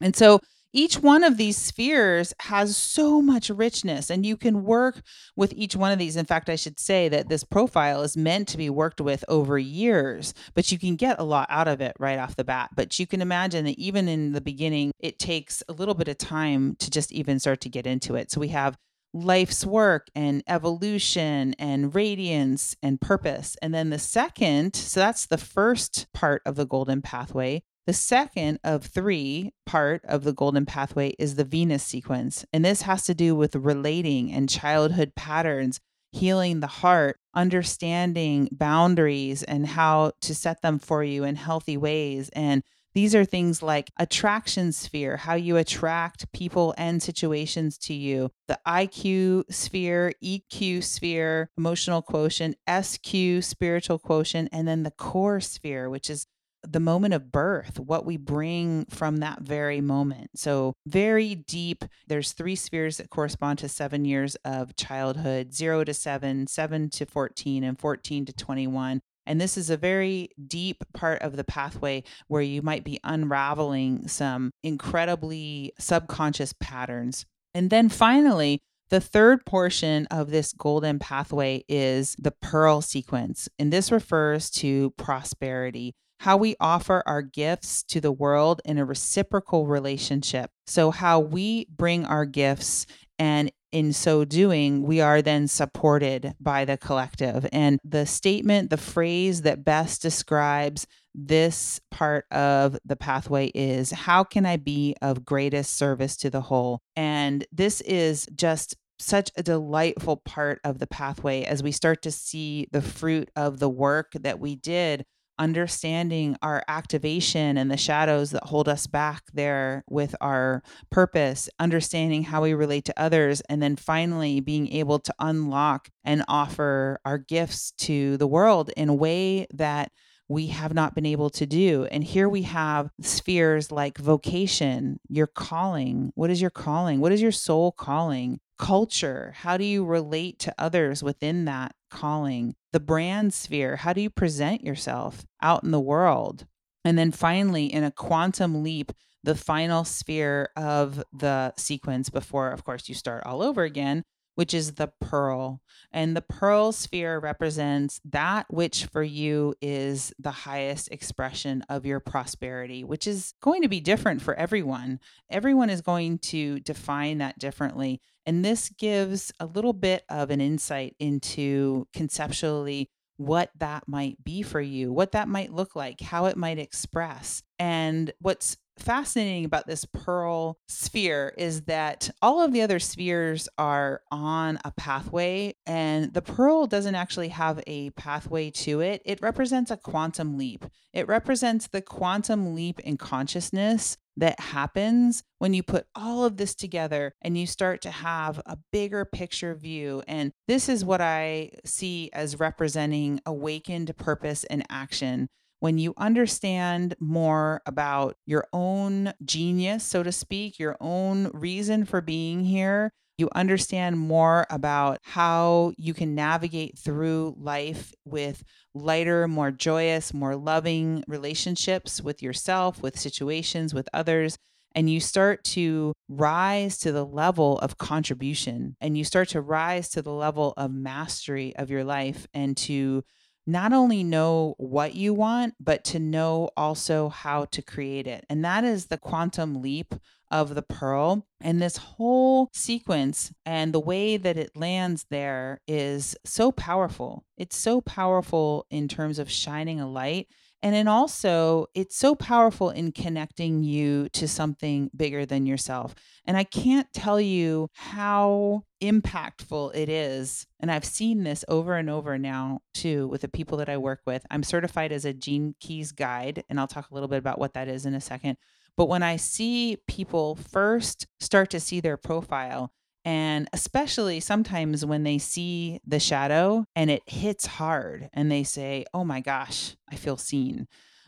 And 0.00 0.14
so 0.14 0.40
each 0.72 0.98
one 0.98 1.25
of 1.25 1.38
these 1.38 1.56
spheres 1.56 2.34
has 2.40 2.76
so 2.76 3.22
much 3.22 3.48
richness, 3.48 4.10
and 4.10 4.26
you 4.26 4.36
can 4.36 4.62
work 4.62 5.00
with 5.34 5.54
each 5.54 5.75
one 5.75 5.90
of 5.90 5.98
these. 5.98 6.16
In 6.16 6.26
fact, 6.26 6.50
I 6.50 6.56
should 6.56 6.78
say 6.78 7.08
that 7.08 7.30
this 7.30 7.44
profile 7.44 8.02
is 8.02 8.14
meant 8.14 8.46
to 8.48 8.58
be 8.58 8.68
worked 8.68 9.00
with 9.00 9.25
over 9.26 9.58
years, 9.58 10.34
but 10.54 10.70
you 10.70 10.78
can 10.78 10.96
get 10.96 11.18
a 11.18 11.25
lot 11.25 11.46
out 11.50 11.66
of 11.66 11.80
it 11.80 11.96
right 11.98 12.18
off 12.18 12.36
the 12.36 12.44
bat. 12.44 12.70
But 12.76 12.98
you 12.98 13.06
can 13.06 13.22
imagine 13.22 13.64
that 13.64 13.78
even 13.78 14.06
in 14.06 14.32
the 14.32 14.40
beginning, 14.42 14.92
it 15.00 15.18
takes 15.18 15.62
a 15.66 15.72
little 15.72 15.94
bit 15.94 16.08
of 16.08 16.18
time 16.18 16.76
to 16.80 16.90
just 16.90 17.10
even 17.10 17.40
start 17.40 17.62
to 17.62 17.70
get 17.70 17.86
into 17.86 18.14
it. 18.14 18.30
So 18.30 18.38
we 18.38 18.48
have 18.48 18.76
life's 19.16 19.64
work 19.64 20.08
and 20.14 20.42
evolution 20.46 21.54
and 21.58 21.94
radiance 21.94 22.76
and 22.82 23.00
purpose. 23.00 23.56
And 23.62 23.75
then 23.75 23.90
the 23.90 23.99
second, 23.99 24.76
so 24.76 25.00
that's 25.00 25.26
the 25.26 25.38
first 25.38 26.06
part 26.12 26.42
of 26.44 26.56
the 26.56 26.66
golden 26.66 27.02
pathway. 27.02 27.62
The 27.87 27.92
second 27.92 28.58
of 28.64 28.85
three 28.85 29.52
part 29.64 30.04
of 30.04 30.25
the 30.25 30.32
golden 30.32 30.66
pathway 30.66 31.14
is 31.18 31.37
the 31.37 31.44
Venus 31.44 31.85
sequence. 31.85 32.44
And 32.52 32.64
this 32.64 32.82
has 32.82 33.04
to 33.04 33.14
do 33.14 33.35
with 33.35 33.54
relating 33.54 34.32
and 34.32 34.49
childhood 34.49 35.12
patterns, 35.14 35.80
healing 36.11 36.61
the 36.61 36.66
heart, 36.66 37.18
understanding 37.35 38.49
boundaries 38.50 39.42
and 39.44 39.66
how 39.66 40.12
to 40.23 40.35
set 40.35 40.62
them 40.62 40.78
for 40.78 41.04
you 41.04 41.23
in 41.23 41.37
healthy 41.37 41.76
ways 41.76 42.28
and 42.30 42.62
these 42.96 43.14
are 43.14 43.26
things 43.26 43.62
like 43.62 43.90
attraction 43.98 44.72
sphere, 44.72 45.18
how 45.18 45.34
you 45.34 45.58
attract 45.58 46.32
people 46.32 46.74
and 46.78 47.02
situations 47.02 47.76
to 47.76 47.92
you, 47.92 48.30
the 48.48 48.58
IQ 48.66 49.44
sphere, 49.52 50.14
EQ 50.24 50.82
sphere, 50.82 51.50
emotional 51.58 52.00
quotient, 52.00 52.56
SQ, 52.66 53.42
spiritual 53.42 53.98
quotient, 53.98 54.48
and 54.50 54.66
then 54.66 54.82
the 54.82 54.90
core 54.92 55.40
sphere, 55.40 55.90
which 55.90 56.08
is 56.08 56.26
the 56.66 56.80
moment 56.80 57.12
of 57.12 57.30
birth, 57.30 57.78
what 57.78 58.06
we 58.06 58.16
bring 58.16 58.86
from 58.86 59.18
that 59.18 59.42
very 59.42 59.82
moment. 59.82 60.30
So, 60.34 60.72
very 60.86 61.34
deep. 61.34 61.84
There's 62.08 62.32
three 62.32 62.56
spheres 62.56 62.96
that 62.96 63.10
correspond 63.10 63.58
to 63.58 63.68
seven 63.68 64.06
years 64.06 64.36
of 64.36 64.74
childhood 64.74 65.52
zero 65.52 65.84
to 65.84 65.92
seven, 65.92 66.46
seven 66.46 66.88
to 66.90 67.04
14, 67.04 67.62
and 67.62 67.78
14 67.78 68.24
to 68.24 68.32
21. 68.32 69.02
And 69.26 69.40
this 69.40 69.56
is 69.56 69.71
a 69.71 69.76
very 69.76 70.30
deep 70.47 70.85
part 70.95 71.23
of 71.23 71.37
the 71.37 71.45
pathway 71.45 72.04
where 72.28 72.42
you 72.42 72.62
might 72.62 72.85
be 72.85 73.00
unraveling 73.04 74.09
some 74.09 74.52
incredibly 74.62 75.73
subconscious 75.78 76.54
patterns. 76.61 77.26
And 77.54 77.71
then 77.71 77.88
finally, 77.88 78.61
the 78.88 79.00
third 79.00 79.45
portion 79.45 80.06
of 80.06 80.30
this 80.30 80.52
golden 80.52 80.99
pathway 80.99 81.64
is 81.68 82.14
the 82.18 82.30
pearl 82.30 82.80
sequence. 82.80 83.49
And 83.59 83.73
this 83.73 83.90
refers 83.90 84.49
to 84.50 84.90
prosperity, 84.90 85.95
how 86.21 86.37
we 86.37 86.54
offer 86.61 87.02
our 87.04 87.23
gifts 87.23 87.83
to 87.85 88.00
the 88.00 88.12
world 88.12 88.61
in 88.64 88.78
a 88.78 88.85
reciprocal 88.85 89.66
relationship. 89.66 90.50
So, 90.66 90.90
how 90.90 91.18
we 91.18 91.66
bring 91.76 92.04
our 92.04 92.25
gifts 92.25 92.87
and 93.18 93.50
in 93.76 93.92
so 93.92 94.25
doing, 94.25 94.80
we 94.85 95.02
are 95.02 95.21
then 95.21 95.47
supported 95.47 96.33
by 96.40 96.64
the 96.64 96.78
collective. 96.78 97.47
And 97.52 97.78
the 97.85 98.06
statement, 98.06 98.71
the 98.71 98.78
phrase 98.78 99.42
that 99.42 99.66
best 99.66 100.00
describes 100.00 100.87
this 101.14 101.78
part 101.90 102.25
of 102.30 102.78
the 102.87 102.97
pathway 102.97 103.49
is 103.49 103.90
How 103.90 104.25
can 104.25 104.47
I 104.47 104.56
be 104.56 104.97
of 105.02 105.26
greatest 105.26 105.76
service 105.76 106.16
to 106.18 106.30
the 106.30 106.40
whole? 106.40 106.80
And 106.97 107.47
this 107.52 107.83
is 107.83 108.26
just 108.35 108.76
such 108.99 109.30
a 109.37 109.42
delightful 109.42 110.23
part 110.25 110.59
of 110.64 110.78
the 110.78 110.87
pathway 110.87 111.42
as 111.45 111.62
we 111.62 111.71
start 111.71 112.00
to 112.00 112.11
see 112.11 112.68
the 112.73 112.80
fruit 112.80 113.30
of 113.37 113.59
the 113.59 113.68
work 113.68 114.12
that 114.14 114.40
we 114.40 114.56
did 114.56 115.04
understanding 115.38 116.37
our 116.43 116.62
activation 116.69 117.57
and 117.57 117.71
the 117.71 117.76
shadows 117.76 118.31
that 118.31 118.45
hold 118.45 118.69
us 118.69 118.87
back 118.87 119.23
there 119.33 119.85
with 119.88 120.14
our 120.21 120.62
purpose, 120.90 121.49
understanding 121.59 122.23
how 122.25 122.43
we 122.43 122.55
relate 122.55 122.85
to 122.87 123.00
others, 123.00 123.40
and 123.49 123.62
then 123.62 123.76
finally 123.76 124.40
being 124.40 124.69
able 124.73 124.99
to 124.99 125.14
unlock 125.19 125.88
and 126.05 126.25
offer 126.28 127.00
our 127.05 127.19
gifts 127.19 127.73
to 127.73 128.16
the 128.16 128.26
world 128.26 128.71
in 128.76 128.88
a 128.88 128.95
way 128.95 129.47
that 129.52 129.90
we 130.28 130.49
have 130.49 130.75
not 130.75 130.95
been 130.95 131.07
able 131.07 131.31
to 131.31 131.47
do. 131.47 131.87
And 131.90 132.02
here 132.02 132.28
we 132.28 132.43
have 132.43 132.90
spheres 133.00 133.71
like 133.71 133.99
vocation, 133.99 134.99
your 135.09 135.28
calling. 135.28 136.12
What 136.14 136.31
is 136.31 136.40
your 136.40 136.50
calling? 136.50 137.00
What 137.00 137.12
is 137.12 137.23
your 137.23 137.33
soul 137.33 137.73
calling? 137.73 138.40
Culture. 138.58 139.34
How 139.36 139.56
do 139.56 139.64
you 139.64 139.84
relate 139.84 140.38
to 140.40 140.54
others 140.58 141.02
within 141.02 141.44
that 141.44 141.75
calling? 141.90 142.54
The 142.72 142.80
brand 142.80 143.34
sphere. 143.34 143.76
How 143.76 143.92
do 143.92 144.00
you 144.00 144.10
present 144.10 144.64
yourself 144.64 145.25
out 145.42 145.64
in 145.64 145.70
the 145.70 145.80
world? 145.80 146.46
And 146.84 146.98
then 146.98 147.10
finally, 147.12 147.66
in 147.66 147.84
a 147.84 147.90
quantum 147.90 148.62
leap, 148.62 148.92
the 149.22 149.34
final 149.34 149.84
sphere 149.84 150.50
of 150.56 151.02
the 151.12 151.52
sequence 151.56 152.10
before, 152.10 152.50
of 152.52 152.64
course, 152.64 152.88
you 152.88 152.94
start 152.94 153.25
all 153.26 153.42
over 153.42 153.64
again 153.64 154.04
which 154.36 154.54
is 154.54 154.75
the 154.75 154.92
pearl. 155.00 155.60
And 155.90 156.14
the 156.14 156.22
pearl 156.22 156.70
sphere 156.70 157.18
represents 157.18 158.00
that 158.04 158.46
which 158.48 158.84
for 158.84 159.02
you 159.02 159.54
is 159.60 160.12
the 160.18 160.30
highest 160.30 160.92
expression 160.92 161.64
of 161.68 161.84
your 161.84 162.00
prosperity, 162.00 162.84
which 162.84 163.06
is 163.06 163.32
going 163.42 163.62
to 163.62 163.68
be 163.68 163.80
different 163.80 164.22
for 164.22 164.34
everyone. 164.34 165.00
Everyone 165.30 165.70
is 165.70 165.80
going 165.80 166.18
to 166.18 166.60
define 166.60 167.18
that 167.18 167.38
differently. 167.38 168.00
And 168.26 168.45
this 168.45 168.68
gives 168.71 169.33
a 169.38 169.47
little 169.47 169.73
bit 169.73 170.04
of 170.09 170.30
an 170.30 170.40
insight 170.40 170.97
into 170.99 171.87
conceptually 171.92 172.90
what 173.16 173.50
that 173.59 173.85
might 173.87 174.23
be 174.23 174.42
for 174.42 174.61
you, 174.61 174.92
what 174.92 175.12
that 175.12 175.28
might 175.28 175.52
look 175.52 175.76
like, 175.76 176.00
how 176.00 176.26
it 176.26 176.37
might 176.37 176.59
express. 176.59 177.42
And 177.58 178.12
what's 178.20 178.56
fascinating 178.78 179.44
about 179.44 179.66
this 179.66 179.84
pearl 179.86 180.58
sphere 180.68 181.34
is 181.38 181.62
that 181.62 182.10
all 182.20 182.42
of 182.42 182.52
the 182.52 182.62
other 182.62 182.78
spheres 182.78 183.48
are 183.56 184.02
on 184.10 184.58
a 184.64 184.72
pathway, 184.72 185.54
and 185.66 186.12
the 186.12 186.22
pearl 186.22 186.66
doesn't 186.66 186.94
actually 186.94 187.28
have 187.28 187.62
a 187.66 187.90
pathway 187.90 188.50
to 188.50 188.80
it. 188.80 189.02
It 189.04 189.22
represents 189.22 189.70
a 189.70 189.76
quantum 189.76 190.36
leap, 190.36 190.64
it 190.92 191.08
represents 191.08 191.68
the 191.68 191.82
quantum 191.82 192.54
leap 192.54 192.80
in 192.80 192.96
consciousness 192.96 193.96
that 194.18 194.40
happens 194.40 195.22
when 195.38 195.52
you 195.52 195.62
put 195.62 195.86
all 195.94 196.25
of 196.25 196.38
this 196.38 196.54
together 196.54 197.12
and 197.20 197.36
you 197.36 197.46
start 197.46 197.82
to 197.82 197.90
have 197.90 198.40
a 198.46 198.56
bigger 198.72 199.04
picture 199.04 199.54
view. 199.54 200.02
And 200.08 200.32
this 200.48 200.70
is 200.70 200.86
what 200.86 201.02
I 201.02 201.50
see 201.66 202.08
as 202.14 202.40
representing 202.40 203.20
awakened 203.26 203.94
purpose 203.98 204.44
and 204.44 204.64
action 204.70 205.28
when 205.60 205.78
you 205.78 205.94
understand 205.96 206.94
more 207.00 207.62
about 207.66 208.16
your 208.26 208.46
own 208.52 209.12
genius, 209.25 209.84
so 209.84 210.02
to 210.02 210.12
speak, 210.12 210.58
your 210.58 210.76
own 210.80 211.30
reason 211.32 211.84
for 211.84 212.00
being 212.00 212.44
here, 212.44 212.92
you 213.18 213.30
understand 213.34 213.98
more 213.98 214.46
about 214.50 214.98
how 215.02 215.72
you 215.78 215.94
can 215.94 216.14
navigate 216.14 216.78
through 216.78 217.34
life 217.38 217.94
with 218.04 218.44
lighter, 218.75 219.26
more 219.26 219.50
joyous, 219.50 220.12
more 220.12 220.36
loving 220.36 221.02
relationships 221.08 222.02
with 222.02 222.22
yourself, 222.22 222.82
with 222.82 222.98
situations, 222.98 223.72
with 223.72 223.88
others. 223.94 224.36
And 224.75 224.90
you 224.90 225.00
start 225.00 225.42
to 225.44 225.94
rise 226.06 226.76
to 226.80 226.92
the 226.92 227.06
level 227.06 227.58
of 227.60 227.78
contribution 227.78 228.76
and 228.78 228.98
you 228.98 229.04
start 229.04 229.30
to 229.30 229.40
rise 229.40 229.88
to 229.90 230.02
the 230.02 230.12
level 230.12 230.52
of 230.58 230.70
mastery 230.70 231.56
of 231.56 231.70
your 231.70 231.82
life 231.82 232.26
and 232.34 232.54
to 232.58 233.02
not 233.46 233.72
only 233.72 234.02
know 234.02 234.54
what 234.58 234.94
you 234.94 235.14
want, 235.14 235.54
but 235.60 235.84
to 235.84 235.98
know 235.98 236.50
also 236.56 237.08
how 237.08 237.44
to 237.46 237.62
create 237.62 238.06
it. 238.06 238.24
And 238.28 238.44
that 238.44 238.64
is 238.64 238.86
the 238.86 238.98
quantum 238.98 239.62
leap 239.62 239.94
of 240.30 240.54
the 240.54 240.62
pearl. 240.62 241.26
And 241.40 241.62
this 241.62 241.76
whole 241.76 242.50
sequence 242.52 243.32
and 243.44 243.72
the 243.72 243.80
way 243.80 244.16
that 244.16 244.36
it 244.36 244.56
lands 244.56 245.06
there 245.10 245.60
is 245.68 246.16
so 246.24 246.50
powerful. 246.50 247.24
It's 247.36 247.56
so 247.56 247.80
powerful 247.80 248.66
in 248.70 248.88
terms 248.88 249.18
of 249.18 249.30
shining 249.30 249.80
a 249.80 249.88
light 249.88 250.26
and 250.66 250.75
then 250.75 250.88
also, 250.88 251.66
it's 251.76 251.96
so 251.96 252.16
powerful 252.16 252.70
in 252.70 252.90
connecting 252.90 253.62
you 253.62 254.08
to 254.08 254.26
something 254.26 254.90
bigger 254.96 255.25
than 255.25 255.46
yourself. 255.46 255.94
And 256.25 256.37
I 256.37 256.42
can't 256.42 256.92
tell 256.92 257.20
you 257.20 257.68
how 257.73 258.64
impactful 258.82 259.76
it 259.76 259.88
is. 259.88 260.44
And 260.58 260.73
I've 260.73 260.85
seen 260.85 261.23
this 261.23 261.44
over 261.46 261.76
and 261.76 261.88
over 261.88 262.18
now, 262.18 262.62
too, 262.75 263.06
with 263.06 263.20
the 263.20 263.28
people 263.28 263.58
that 263.58 263.68
I 263.68 263.76
work 263.76 264.00
with. 264.06 264.26
I'm 264.28 264.42
certified 264.42 264.90
as 264.90 265.04
a 265.04 265.12
Gene 265.12 265.54
Keys 265.61 265.92
guide, 265.92 266.42
and 266.50 266.58
I'll 266.58 266.66
talk 266.66 266.90
a 266.90 266.94
little 266.94 267.08
bit 267.08 267.20
about 267.20 267.38
what 267.38 267.54
that 267.54 267.68
is 267.68 267.87
in 267.87 267.94
a 267.94 268.00
second. 268.00 268.37
But 268.76 268.88
when 268.88 269.04
I 269.04 269.14
see 269.14 269.76
people 269.87 270.35
first 270.35 271.06
start 271.20 271.49
to 271.50 271.61
see 271.61 271.78
their 271.78 271.96
profile, 271.96 272.73
and 273.06 273.48
especially 273.52 274.18
sometimes 274.18 274.84
when 274.84 275.04
they 275.04 275.16
see 275.16 275.80
the 275.86 276.00
shadow 276.00 276.66
and 276.75 276.90
it 276.90 277.04
hits 277.06 277.46
hard 277.46 278.10
and 278.12 278.30
they 278.30 278.42
say, 278.42 278.84
Oh 278.92 279.04
my 279.04 279.20
gosh, 279.20 279.76
I 279.88 279.94
feel 279.94 280.16
seen. 280.16 280.66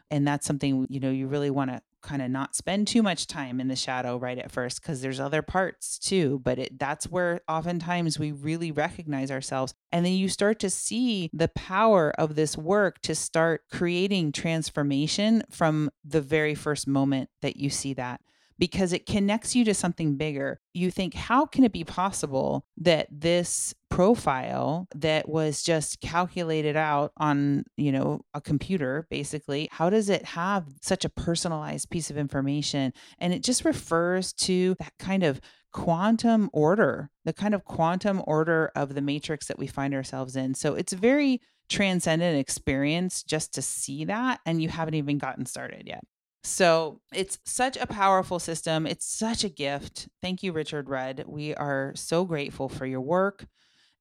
And 0.09 0.27
that's 0.27 0.47
something, 0.47 0.87
you 0.89 1.01
know, 1.01 1.11
you 1.11 1.27
really 1.27 1.51
want 1.51 1.71
to 1.71 1.83
kind 2.01 2.23
of 2.23 2.31
not 2.31 2.55
spend 2.55 2.87
too 2.87 3.03
much 3.03 3.27
time 3.27 3.61
in 3.61 3.67
the 3.67 3.75
shadow 3.75 4.17
right 4.17 4.39
at 4.39 4.53
first 4.53 4.81
because 4.81 5.03
there's 5.03 5.19
other 5.19 5.43
parts 5.43 5.99
too 5.99 6.41
but 6.45 6.57
it 6.57 6.79
that's 6.79 7.09
where 7.09 7.41
oftentimes 7.49 8.21
we 8.21 8.31
really 8.31 8.71
recognize 8.71 9.33
ourselves 9.33 9.75
and 9.91 10.07
then 10.07 10.13
you 10.13 10.29
start 10.29 10.61
to 10.61 10.71
see 10.71 11.29
the 11.33 11.49
power 11.49 12.13
of 12.17 12.37
this 12.37 12.57
work 12.57 13.01
to 13.01 13.17
start 13.17 13.63
creating 13.73 14.31
transformation 14.31 15.43
from 15.51 15.91
the 16.05 16.21
very 16.21 16.55
first 16.55 16.87
moment 16.87 17.29
that 17.43 17.57
you 17.57 17.69
see 17.69 17.93
that 17.93 18.21
because 18.59 18.93
it 18.93 19.07
connects 19.07 19.55
you 19.55 19.65
to 19.65 19.75
something 19.75 20.17
bigger. 20.17 20.61
You 20.75 20.91
think, 20.91 21.15
how 21.15 21.47
can 21.47 21.65
it 21.65 21.73
be 21.73 21.85
possible 21.85 22.65
that 22.79 23.07
this 23.11 23.75
profile 23.91 24.87
that 24.95 25.29
was 25.29 25.63
just 25.63 26.01
calculated 26.01 26.77
out 26.77 27.13
on, 27.17 27.65
you 27.77 27.93
know, 27.93 28.21
a 28.35 28.41
computer 28.41 29.07
basically, 29.11 29.69
how 29.71 29.91
does 29.91 30.09
it 30.09 30.25
have 30.25 30.67
such 30.83 31.05
a 31.05 31.09
personalized 31.09 31.91
piece 31.91 32.11
of 32.11 32.19
information? 32.19 32.93
And 33.19 33.33
it 33.33 33.43
just 33.43 33.65
refers 33.65 34.33
to 34.35 34.77
that 34.79 34.93
kind 34.99 35.23
of 35.23 35.41
quantum 35.73 36.51
order, 36.53 37.11
the 37.25 37.33
kind 37.33 37.55
of 37.55 37.65
quantum 37.65 38.23
order 38.27 38.71
of 38.75 38.95
the 38.95 39.01
matrix 39.01 39.47
that 39.47 39.59
we 39.59 39.67
find 39.67 39.95
ourselves 39.95 40.37
in. 40.37 40.55
So 40.55 40.75
it's 40.75 40.93
a 40.93 40.97
very 40.97 41.41
transcendent 41.69 42.39
experience 42.39 43.23
just 43.23 43.55
to 43.55 43.63
see 43.63 44.07
that 44.07 44.41
and 44.47 44.63
you 44.63 44.69
haven't 44.69 44.95
even 44.95 45.19
gotten 45.19 45.45
started 45.47 45.83
yet. 45.87 46.03
So 46.49 47.01
it's 47.13 47.39
such 47.45 47.77
a 47.77 47.87
powerful 47.87 48.39
system. 48.39 48.87
It's 48.87 49.07
such 49.07 49.45
a 49.45 49.49
gift. 49.49 50.09
Thank 50.23 50.43
you, 50.43 50.53
Richard 50.53 50.89
Rudd. 50.89 51.25
We 51.27 51.55
are 51.55 51.93
so 51.95 52.25
grateful 52.25 52.69
for 52.69 52.87
your 52.87 53.03
work. 53.03 53.47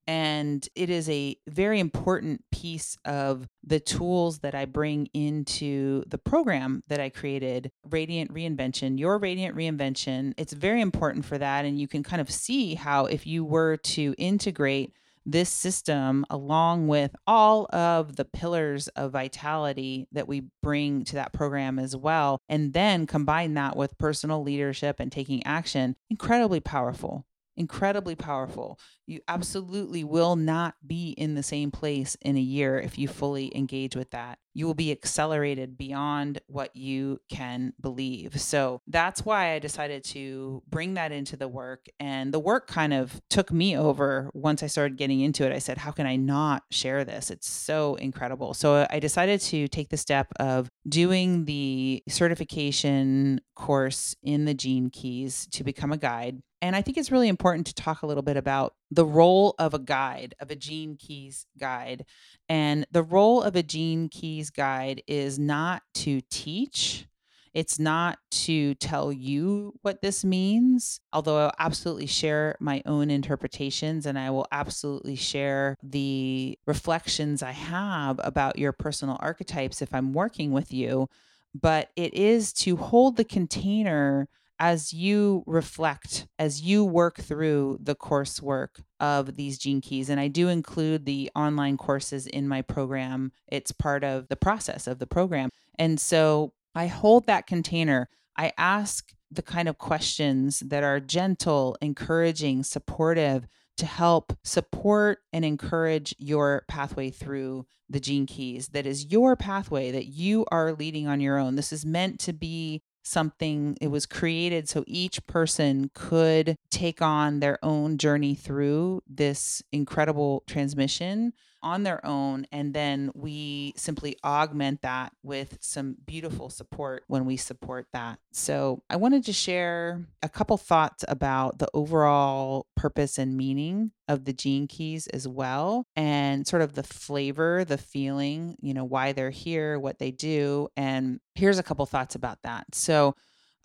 And 0.06 0.66
it 0.74 0.88
is 0.88 1.10
a 1.10 1.36
very 1.46 1.78
important 1.78 2.42
piece 2.50 2.96
of 3.04 3.46
the 3.62 3.78
tools 3.78 4.38
that 4.38 4.54
I 4.54 4.64
bring 4.64 5.08
into 5.12 6.02
the 6.06 6.16
program 6.16 6.82
that 6.88 6.98
I 6.98 7.10
created, 7.10 7.70
Radiant 7.90 8.32
Reinvention, 8.32 8.98
Your 8.98 9.18
Radiant 9.18 9.54
Reinvention. 9.54 10.32
It's 10.38 10.54
very 10.54 10.80
important 10.80 11.26
for 11.26 11.36
that. 11.36 11.66
And 11.66 11.78
you 11.78 11.86
can 11.86 12.02
kind 12.02 12.22
of 12.22 12.30
see 12.30 12.74
how, 12.74 13.04
if 13.04 13.26
you 13.26 13.44
were 13.44 13.76
to 13.76 14.14
integrate 14.16 14.94
this 15.30 15.50
system, 15.50 16.24
along 16.30 16.88
with 16.88 17.14
all 17.26 17.66
of 17.74 18.16
the 18.16 18.24
pillars 18.24 18.88
of 18.88 19.12
vitality 19.12 20.08
that 20.12 20.28
we 20.28 20.44
bring 20.62 21.04
to 21.04 21.14
that 21.14 21.32
program 21.32 21.78
as 21.78 21.94
well, 21.94 22.40
and 22.48 22.72
then 22.72 23.06
combine 23.06 23.54
that 23.54 23.76
with 23.76 23.98
personal 23.98 24.42
leadership 24.42 24.96
and 24.98 25.12
taking 25.12 25.44
action, 25.44 25.96
incredibly 26.10 26.60
powerful 26.60 27.24
incredibly 27.58 28.14
powerful. 28.14 28.78
You 29.08 29.20
absolutely 29.26 30.04
will 30.04 30.36
not 30.36 30.74
be 30.86 31.12
in 31.12 31.34
the 31.34 31.42
same 31.42 31.70
place 31.70 32.14
in 32.20 32.36
a 32.36 32.40
year 32.40 32.78
if 32.78 32.98
you 32.98 33.08
fully 33.08 33.50
engage 33.56 33.96
with 33.96 34.10
that. 34.10 34.38
You 34.52 34.66
will 34.66 34.74
be 34.74 34.92
accelerated 34.92 35.78
beyond 35.78 36.42
what 36.46 36.76
you 36.76 37.20
can 37.30 37.72
believe. 37.80 38.38
So 38.38 38.82
that's 38.86 39.24
why 39.24 39.54
I 39.54 39.60
decided 39.60 40.04
to 40.04 40.62
bring 40.68 40.94
that 40.94 41.10
into 41.10 41.38
the 41.38 41.48
work. 41.48 41.86
And 41.98 42.34
the 42.34 42.38
work 42.38 42.66
kind 42.66 42.92
of 42.92 43.18
took 43.30 43.50
me 43.50 43.78
over 43.78 44.30
once 44.34 44.62
I 44.62 44.66
started 44.66 44.98
getting 44.98 45.20
into 45.20 45.46
it. 45.46 45.54
I 45.54 45.58
said, 45.58 45.78
How 45.78 45.90
can 45.90 46.06
I 46.06 46.16
not 46.16 46.64
share 46.70 47.02
this? 47.04 47.30
It's 47.30 47.48
so 47.48 47.94
incredible. 47.94 48.52
So 48.52 48.86
I 48.90 48.98
decided 48.98 49.40
to 49.42 49.68
take 49.68 49.88
the 49.88 49.96
step 49.96 50.26
of 50.38 50.68
doing 50.86 51.46
the 51.46 52.02
certification 52.08 53.40
course 53.54 54.14
in 54.22 54.44
the 54.44 54.54
Gene 54.54 54.90
Keys 54.90 55.46
to 55.52 55.64
become 55.64 55.92
a 55.92 55.96
guide 55.96 56.42
and 56.60 56.74
I 56.74 56.82
think 56.82 56.98
it's 56.98 57.12
really 57.12 57.28
important 57.28 57.66
to 57.68 57.74
talk 57.74 58.02
a 58.02 58.06
little 58.06 58.22
bit 58.22 58.36
about 58.36 58.74
the 58.90 59.04
role 59.04 59.54
of 59.58 59.74
a 59.74 59.78
guide, 59.78 60.34
of 60.40 60.50
a 60.50 60.56
Gene 60.56 60.96
Keys 60.96 61.46
guide. 61.58 62.04
And 62.48 62.86
the 62.90 63.02
role 63.02 63.42
of 63.42 63.56
a 63.56 63.62
Gene 63.62 64.08
Keys 64.08 64.50
guide 64.50 65.02
is 65.06 65.38
not 65.38 65.82
to 65.94 66.20
teach, 66.30 67.06
it's 67.54 67.78
not 67.78 68.18
to 68.30 68.74
tell 68.74 69.12
you 69.12 69.74
what 69.82 70.00
this 70.02 70.24
means, 70.24 71.00
although 71.12 71.46
I'll 71.46 71.54
absolutely 71.58 72.06
share 72.06 72.56
my 72.60 72.82
own 72.86 73.10
interpretations 73.10 74.06
and 74.06 74.18
I 74.18 74.30
will 74.30 74.46
absolutely 74.52 75.16
share 75.16 75.76
the 75.82 76.58
reflections 76.66 77.42
I 77.42 77.52
have 77.52 78.20
about 78.22 78.58
your 78.58 78.72
personal 78.72 79.16
archetypes 79.20 79.82
if 79.82 79.94
I'm 79.94 80.12
working 80.12 80.52
with 80.52 80.72
you. 80.72 81.08
But 81.54 81.90
it 81.96 82.14
is 82.14 82.52
to 82.54 82.76
hold 82.76 83.16
the 83.16 83.24
container 83.24 84.28
as 84.58 84.92
you 84.92 85.44
reflect, 85.46 86.26
as 86.38 86.62
you 86.62 86.84
work 86.84 87.18
through 87.18 87.78
the 87.80 87.94
coursework 87.94 88.80
of 89.00 89.36
these 89.36 89.58
gene 89.58 89.80
keys, 89.80 90.08
and 90.08 90.20
I 90.20 90.28
do 90.28 90.48
include 90.48 91.04
the 91.04 91.30
online 91.34 91.76
courses 91.76 92.26
in 92.26 92.48
my 92.48 92.62
program, 92.62 93.32
it's 93.46 93.72
part 93.72 94.04
of 94.04 94.28
the 94.28 94.36
process 94.36 94.86
of 94.86 94.98
the 94.98 95.06
program. 95.06 95.50
And 95.78 96.00
so 96.00 96.52
I 96.74 96.86
hold 96.86 97.26
that 97.26 97.46
container. 97.46 98.08
I 98.36 98.52
ask 98.58 99.12
the 99.30 99.42
kind 99.42 99.68
of 99.68 99.78
questions 99.78 100.60
that 100.60 100.82
are 100.82 101.00
gentle, 101.00 101.76
encouraging, 101.80 102.64
supportive 102.64 103.46
to 103.76 103.86
help 103.86 104.32
support 104.42 105.18
and 105.32 105.44
encourage 105.44 106.14
your 106.18 106.64
pathway 106.68 107.10
through 107.10 107.64
the 107.88 108.00
gene 108.00 108.26
keys 108.26 108.68
that 108.68 108.86
is 108.86 109.06
your 109.06 109.36
pathway 109.36 109.90
that 109.90 110.06
you 110.06 110.44
are 110.50 110.72
leading 110.72 111.06
on 111.06 111.20
your 111.20 111.38
own. 111.38 111.54
This 111.54 111.72
is 111.72 111.86
meant 111.86 112.18
to 112.20 112.32
be 112.32 112.82
something 113.08 113.76
it 113.80 113.88
was 113.88 114.06
created 114.06 114.68
so 114.68 114.84
each 114.86 115.26
person 115.26 115.90
could 115.94 116.56
take 116.70 117.00
on 117.00 117.40
their 117.40 117.58
own 117.64 117.98
journey 117.98 118.34
through 118.34 119.02
this 119.08 119.62
incredible 119.72 120.42
transmission 120.46 121.32
on 121.62 121.82
their 121.82 122.04
own. 122.04 122.46
And 122.52 122.74
then 122.74 123.10
we 123.14 123.74
simply 123.76 124.16
augment 124.24 124.82
that 124.82 125.12
with 125.22 125.58
some 125.60 125.96
beautiful 126.06 126.50
support 126.50 127.04
when 127.06 127.24
we 127.24 127.36
support 127.36 127.86
that. 127.92 128.18
So 128.32 128.82
I 128.88 128.96
wanted 128.96 129.24
to 129.24 129.32
share 129.32 130.06
a 130.22 130.28
couple 130.28 130.56
thoughts 130.56 131.04
about 131.08 131.58
the 131.58 131.68
overall 131.74 132.66
purpose 132.76 133.18
and 133.18 133.36
meaning 133.36 133.92
of 134.08 134.24
the 134.24 134.32
gene 134.32 134.66
keys 134.66 135.06
as 135.08 135.28
well 135.28 135.86
and 135.94 136.46
sort 136.46 136.62
of 136.62 136.74
the 136.74 136.82
flavor 136.82 137.64
the 137.64 137.76
feeling 137.76 138.56
you 138.60 138.72
know 138.72 138.84
why 138.84 139.12
they're 139.12 139.30
here 139.30 139.78
what 139.78 139.98
they 139.98 140.10
do 140.10 140.66
and 140.76 141.20
here's 141.34 141.58
a 141.58 141.62
couple 141.62 141.84
thoughts 141.84 142.14
about 142.14 142.38
that 142.42 142.64
so 142.72 143.14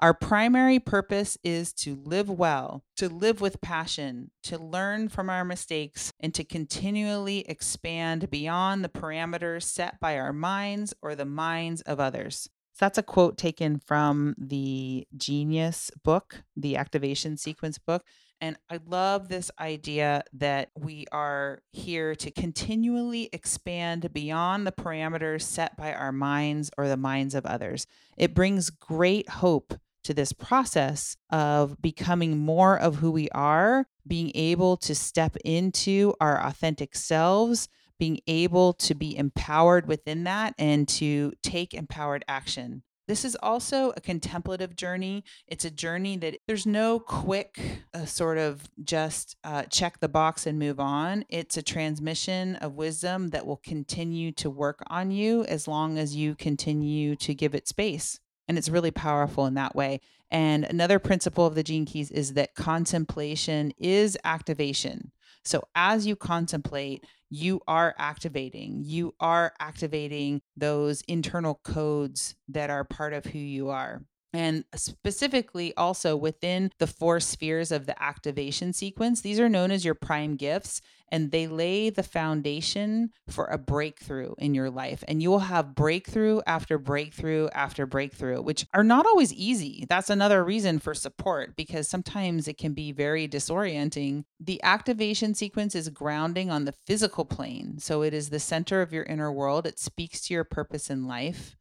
our 0.03 0.13
primary 0.13 0.79
purpose 0.79 1.37
is 1.45 1.71
to 1.71 1.95
live 1.95 2.29
well, 2.29 2.83
to 2.97 3.07
live 3.07 3.39
with 3.39 3.61
passion, 3.61 4.31
to 4.43 4.57
learn 4.57 5.07
from 5.07 5.29
our 5.29 5.45
mistakes, 5.45 6.11
and 6.19 6.33
to 6.33 6.43
continually 6.43 7.45
expand 7.47 8.29
beyond 8.29 8.83
the 8.83 8.89
parameters 8.89 9.63
set 9.63 10.01
by 10.01 10.17
our 10.17 10.33
minds 10.33 10.93
or 11.01 11.15
the 11.15 11.23
minds 11.23 11.79
of 11.83 12.01
others. 12.01 12.49
So 12.73 12.83
that's 12.83 12.97
a 12.97 13.03
quote 13.03 13.37
taken 13.37 13.79
from 13.79 14.35
the 14.37 15.07
Genius 15.15 15.89
book, 16.03 16.43
the 16.57 16.75
activation 16.75 17.37
sequence 17.37 17.77
book. 17.77 18.03
And 18.41 18.57
I 18.69 18.79
love 18.85 19.29
this 19.29 19.51
idea 19.57 20.25
that 20.33 20.71
we 20.77 21.05
are 21.13 21.61
here 21.71 22.13
to 22.15 22.29
continually 22.29 23.29
expand 23.31 24.11
beyond 24.11 24.67
the 24.67 24.73
parameters 24.73 25.43
set 25.43 25.77
by 25.77 25.93
our 25.93 26.11
minds 26.11 26.71
or 26.77 26.89
the 26.89 26.97
minds 26.97 27.35
of 27.35 27.45
others. 27.45 27.87
It 28.17 28.33
brings 28.33 28.69
great 28.69 29.29
hope 29.29 29.73
to 30.03 30.13
this 30.13 30.33
process 30.33 31.17
of 31.29 31.81
becoming 31.81 32.37
more 32.37 32.77
of 32.77 32.95
who 32.95 33.11
we 33.11 33.29
are, 33.29 33.87
being 34.05 34.31
able 34.35 34.77
to 34.77 34.93
step 34.93 35.35
into 35.45 36.13
our 36.19 36.41
authentic 36.45 36.95
selves, 36.95 37.67
being 37.99 38.19
able 38.27 38.73
to 38.73 38.93
be 38.93 39.15
empowered 39.15 39.87
within 39.87 40.23
that 40.25 40.53
and 40.57 40.87
to 40.87 41.31
take 41.41 41.73
empowered 41.73 42.25
action. 42.27 42.83
This 43.07 43.25
is 43.25 43.35
also 43.43 43.91
a 43.97 44.01
contemplative 44.01 44.77
journey. 44.77 45.25
It's 45.47 45.65
a 45.65 45.71
journey 45.71 46.15
that 46.17 46.37
there's 46.47 46.65
no 46.65 46.99
quick 46.99 47.59
uh, 47.93 48.05
sort 48.05 48.37
of 48.37 48.69
just 48.81 49.35
uh, 49.43 49.63
check 49.63 49.99
the 49.99 50.07
box 50.07 50.47
and 50.47 50.57
move 50.57 50.79
on. 50.79 51.25
It's 51.27 51.57
a 51.57 51.61
transmission 51.61 52.55
of 52.57 52.75
wisdom 52.75 53.29
that 53.29 53.45
will 53.45 53.57
continue 53.57 54.31
to 54.33 54.49
work 54.49 54.81
on 54.87 55.11
you 55.11 55.43
as 55.43 55.67
long 55.67 55.97
as 55.97 56.15
you 56.15 56.33
continue 56.35 57.17
to 57.17 57.35
give 57.35 57.53
it 57.53 57.67
space. 57.67 58.21
And 58.47 58.57
it's 58.57 58.67
mm-hmm. 58.67 58.73
really 58.73 58.91
powerful 58.91 59.45
in 59.45 59.53
that 59.55 59.75
way. 59.75 59.99
And 60.31 60.63
another 60.65 60.99
principle 60.99 61.45
of 61.45 61.55
the 61.55 61.63
gene 61.63 61.85
keys 61.85 62.09
is 62.09 62.33
that 62.33 62.55
contemplation 62.55 63.71
is 63.77 64.17
activation. 64.23 65.11
So 65.45 65.63
as 65.75 66.07
you 66.07 66.15
contemplate, 66.15 67.05
you 67.29 67.61
are 67.67 67.93
activating. 67.97 68.83
You 68.83 69.13
are 69.19 69.53
activating 69.59 70.41
those 70.55 71.01
internal 71.07 71.59
codes 71.63 72.35
that 72.47 72.69
are 72.69 72.83
part 72.83 73.13
of 73.13 73.25
who 73.25 73.39
you 73.39 73.69
are 73.69 74.03
and 74.33 74.65
specifically 74.75 75.73
also 75.75 76.15
within 76.15 76.71
the 76.79 76.87
four 76.87 77.19
spheres 77.19 77.71
of 77.71 77.85
the 77.85 78.03
activation 78.03 78.73
sequence 78.73 79.21
these 79.21 79.39
are 79.39 79.49
known 79.49 79.71
as 79.71 79.85
your 79.85 79.95
prime 79.95 80.35
gifts 80.35 80.81
and 81.13 81.29
they 81.29 81.45
lay 81.45 81.91
the 81.91 82.01
foundation 82.01 83.11
for 83.29 83.45
a 83.45 83.57
breakthrough 83.59 84.33
in 84.39 84.55
your 84.55 84.71
life. 84.71 85.03
And 85.07 85.21
you 85.21 85.29
will 85.29 85.39
have 85.39 85.75
breakthrough 85.75 86.41
after 86.47 86.79
breakthrough 86.79 87.49
after 87.53 87.85
breakthrough 87.85 88.41
which 88.41 88.65
are 88.73 88.83
not 88.83 89.05
always 89.05 89.31
easy. 89.31 89.85
That's 89.87 90.09
another 90.09 90.43
reason 90.43 90.79
for 90.79 90.95
support 90.95 91.55
because 91.55 91.87
sometimes 91.87 92.47
it 92.47 92.57
can 92.57 92.73
be 92.73 92.91
very 92.91 93.27
disorienting. 93.27 94.23
The 94.39 94.59
activation 94.63 95.35
sequence 95.35 95.75
is 95.75 95.89
grounding 95.89 96.49
on 96.49 96.65
the 96.65 96.73
physical 96.87 97.25
plane. 97.25 97.77
So 97.77 98.01
it 98.01 98.15
is 98.15 98.31
the 98.31 98.39
center 98.39 98.81
of 98.81 98.91
your 98.91 99.03
inner 99.03 99.31
world. 99.31 99.67
It 99.67 99.77
speaks 99.77 100.19
to 100.21 100.33
your 100.33 100.43
purpose 100.43 100.89
in 100.89 101.07
life 101.07 101.55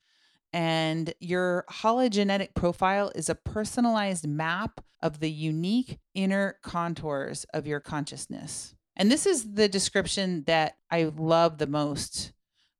and 0.52 1.14
your 1.20 1.64
hologenetic 1.70 2.54
profile 2.54 3.10
is 3.14 3.28
a 3.28 3.34
personalized 3.34 4.26
map 4.26 4.80
of 5.00 5.20
the 5.20 5.30
unique 5.30 5.98
inner 6.14 6.58
contours 6.62 7.44
of 7.54 7.66
your 7.66 7.80
consciousness. 7.80 8.74
And 8.96 9.10
this 9.10 9.26
is 9.26 9.54
the 9.54 9.68
description 9.68 10.44
that 10.46 10.76
I 10.90 11.04
love 11.04 11.58
the 11.58 11.66
most, 11.66 12.32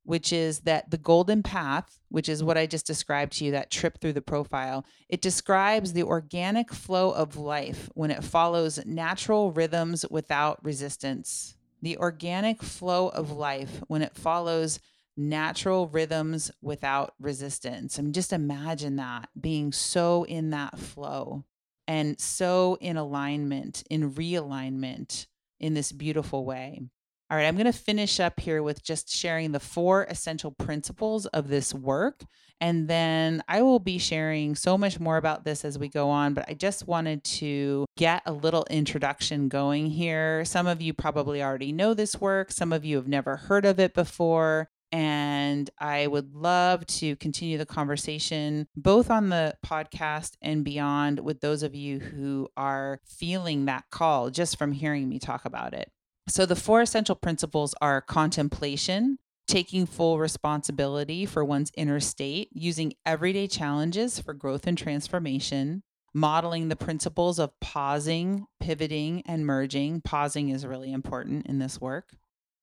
which 0.03 0.31
is 0.31 0.59
that 0.61 0.91
the 0.91 0.97
golden 0.97 1.41
path, 1.41 1.99
which 2.09 2.29
is 2.29 2.43
what 2.43 2.57
I 2.57 2.67
just 2.67 2.85
described 2.85 3.33
to 3.33 3.45
you, 3.45 3.51
that 3.51 3.71
trip 3.71 3.99
through 3.99 4.13
the 4.13 4.21
profile, 4.21 4.85
it 5.09 5.21
describes 5.21 5.93
the 5.93 6.03
organic 6.03 6.71
flow 6.71 7.11
of 7.11 7.35
life 7.35 7.89
when 7.95 8.11
it 8.11 8.23
follows 8.23 8.85
natural 8.85 9.51
rhythms 9.51 10.05
without 10.09 10.63
resistance. 10.63 11.55
The 11.81 11.97
organic 11.97 12.61
flow 12.61 13.09
of 13.09 13.31
life 13.31 13.81
when 13.87 14.03
it 14.03 14.15
follows 14.15 14.79
natural 15.15 15.87
rhythms 15.87 16.51
without 16.61 17.13
resistance. 17.19 17.97
I 17.97 18.01
mean, 18.01 18.13
just 18.13 18.33
imagine 18.33 18.95
that 18.97 19.29
being 19.39 19.71
so 19.71 20.23
in 20.23 20.51
that 20.51 20.79
flow 20.79 21.45
and 21.87 22.19
so 22.19 22.77
in 22.81 22.97
alignment, 22.97 23.83
in 23.89 24.13
realignment 24.13 25.27
in 25.59 25.73
this 25.73 25.91
beautiful 25.91 26.45
way. 26.45 26.81
All 27.29 27.37
right, 27.37 27.45
I'm 27.45 27.55
going 27.55 27.65
to 27.65 27.73
finish 27.73 28.19
up 28.19 28.39
here 28.39 28.61
with 28.61 28.83
just 28.83 29.09
sharing 29.09 29.53
the 29.53 29.59
four 29.59 30.03
essential 30.03 30.51
principles 30.51 31.25
of 31.27 31.47
this 31.47 31.73
work. 31.73 32.21
And 32.61 32.87
then 32.87 33.43
I 33.47 33.61
will 33.63 33.79
be 33.79 33.97
sharing 33.97 34.55
so 34.55 34.77
much 34.77 34.99
more 34.99 35.17
about 35.17 35.43
this 35.43 35.65
as 35.65 35.79
we 35.79 35.89
go 35.89 36.09
on. 36.09 36.33
But 36.33 36.45
I 36.47 36.53
just 36.53 36.87
wanted 36.87 37.23
to 37.23 37.85
get 37.97 38.21
a 38.25 38.31
little 38.31 38.65
introduction 38.69 39.47
going 39.47 39.87
here. 39.87 40.45
Some 40.45 40.67
of 40.67 40.81
you 40.81 40.93
probably 40.93 41.41
already 41.41 41.71
know 41.71 41.93
this 41.93 42.21
work, 42.21 42.51
some 42.51 42.71
of 42.71 42.85
you 42.85 42.97
have 42.97 43.07
never 43.07 43.35
heard 43.37 43.65
of 43.65 43.79
it 43.79 43.93
before. 43.93 44.69
And 44.93 45.71
I 45.79 46.05
would 46.05 46.35
love 46.35 46.85
to 46.85 47.15
continue 47.15 47.57
the 47.57 47.65
conversation 47.65 48.67
both 48.75 49.09
on 49.09 49.29
the 49.29 49.55
podcast 49.65 50.33
and 50.39 50.63
beyond 50.63 51.19
with 51.19 51.41
those 51.41 51.63
of 51.63 51.73
you 51.73 51.97
who 51.97 52.47
are 52.55 52.99
feeling 53.03 53.65
that 53.65 53.85
call 53.89 54.29
just 54.29 54.55
from 54.55 54.71
hearing 54.71 55.09
me 55.09 55.17
talk 55.17 55.45
about 55.45 55.73
it. 55.73 55.91
So, 56.27 56.45
the 56.45 56.55
four 56.55 56.81
essential 56.81 57.15
principles 57.15 57.73
are 57.81 58.01
contemplation, 58.01 59.17
taking 59.47 59.87
full 59.87 60.19
responsibility 60.19 61.25
for 61.25 61.43
one's 61.43 61.71
inner 61.75 61.99
state, 61.99 62.49
using 62.53 62.93
everyday 63.03 63.47
challenges 63.47 64.19
for 64.19 64.35
growth 64.35 64.67
and 64.67 64.77
transformation, 64.77 65.81
modeling 66.13 66.69
the 66.69 66.75
principles 66.75 67.39
of 67.39 67.59
pausing, 67.59 68.45
pivoting, 68.59 69.23
and 69.25 69.47
merging. 69.47 70.01
Pausing 70.01 70.49
is 70.49 70.67
really 70.67 70.93
important 70.93 71.47
in 71.47 71.57
this 71.57 71.81
work 71.81 72.13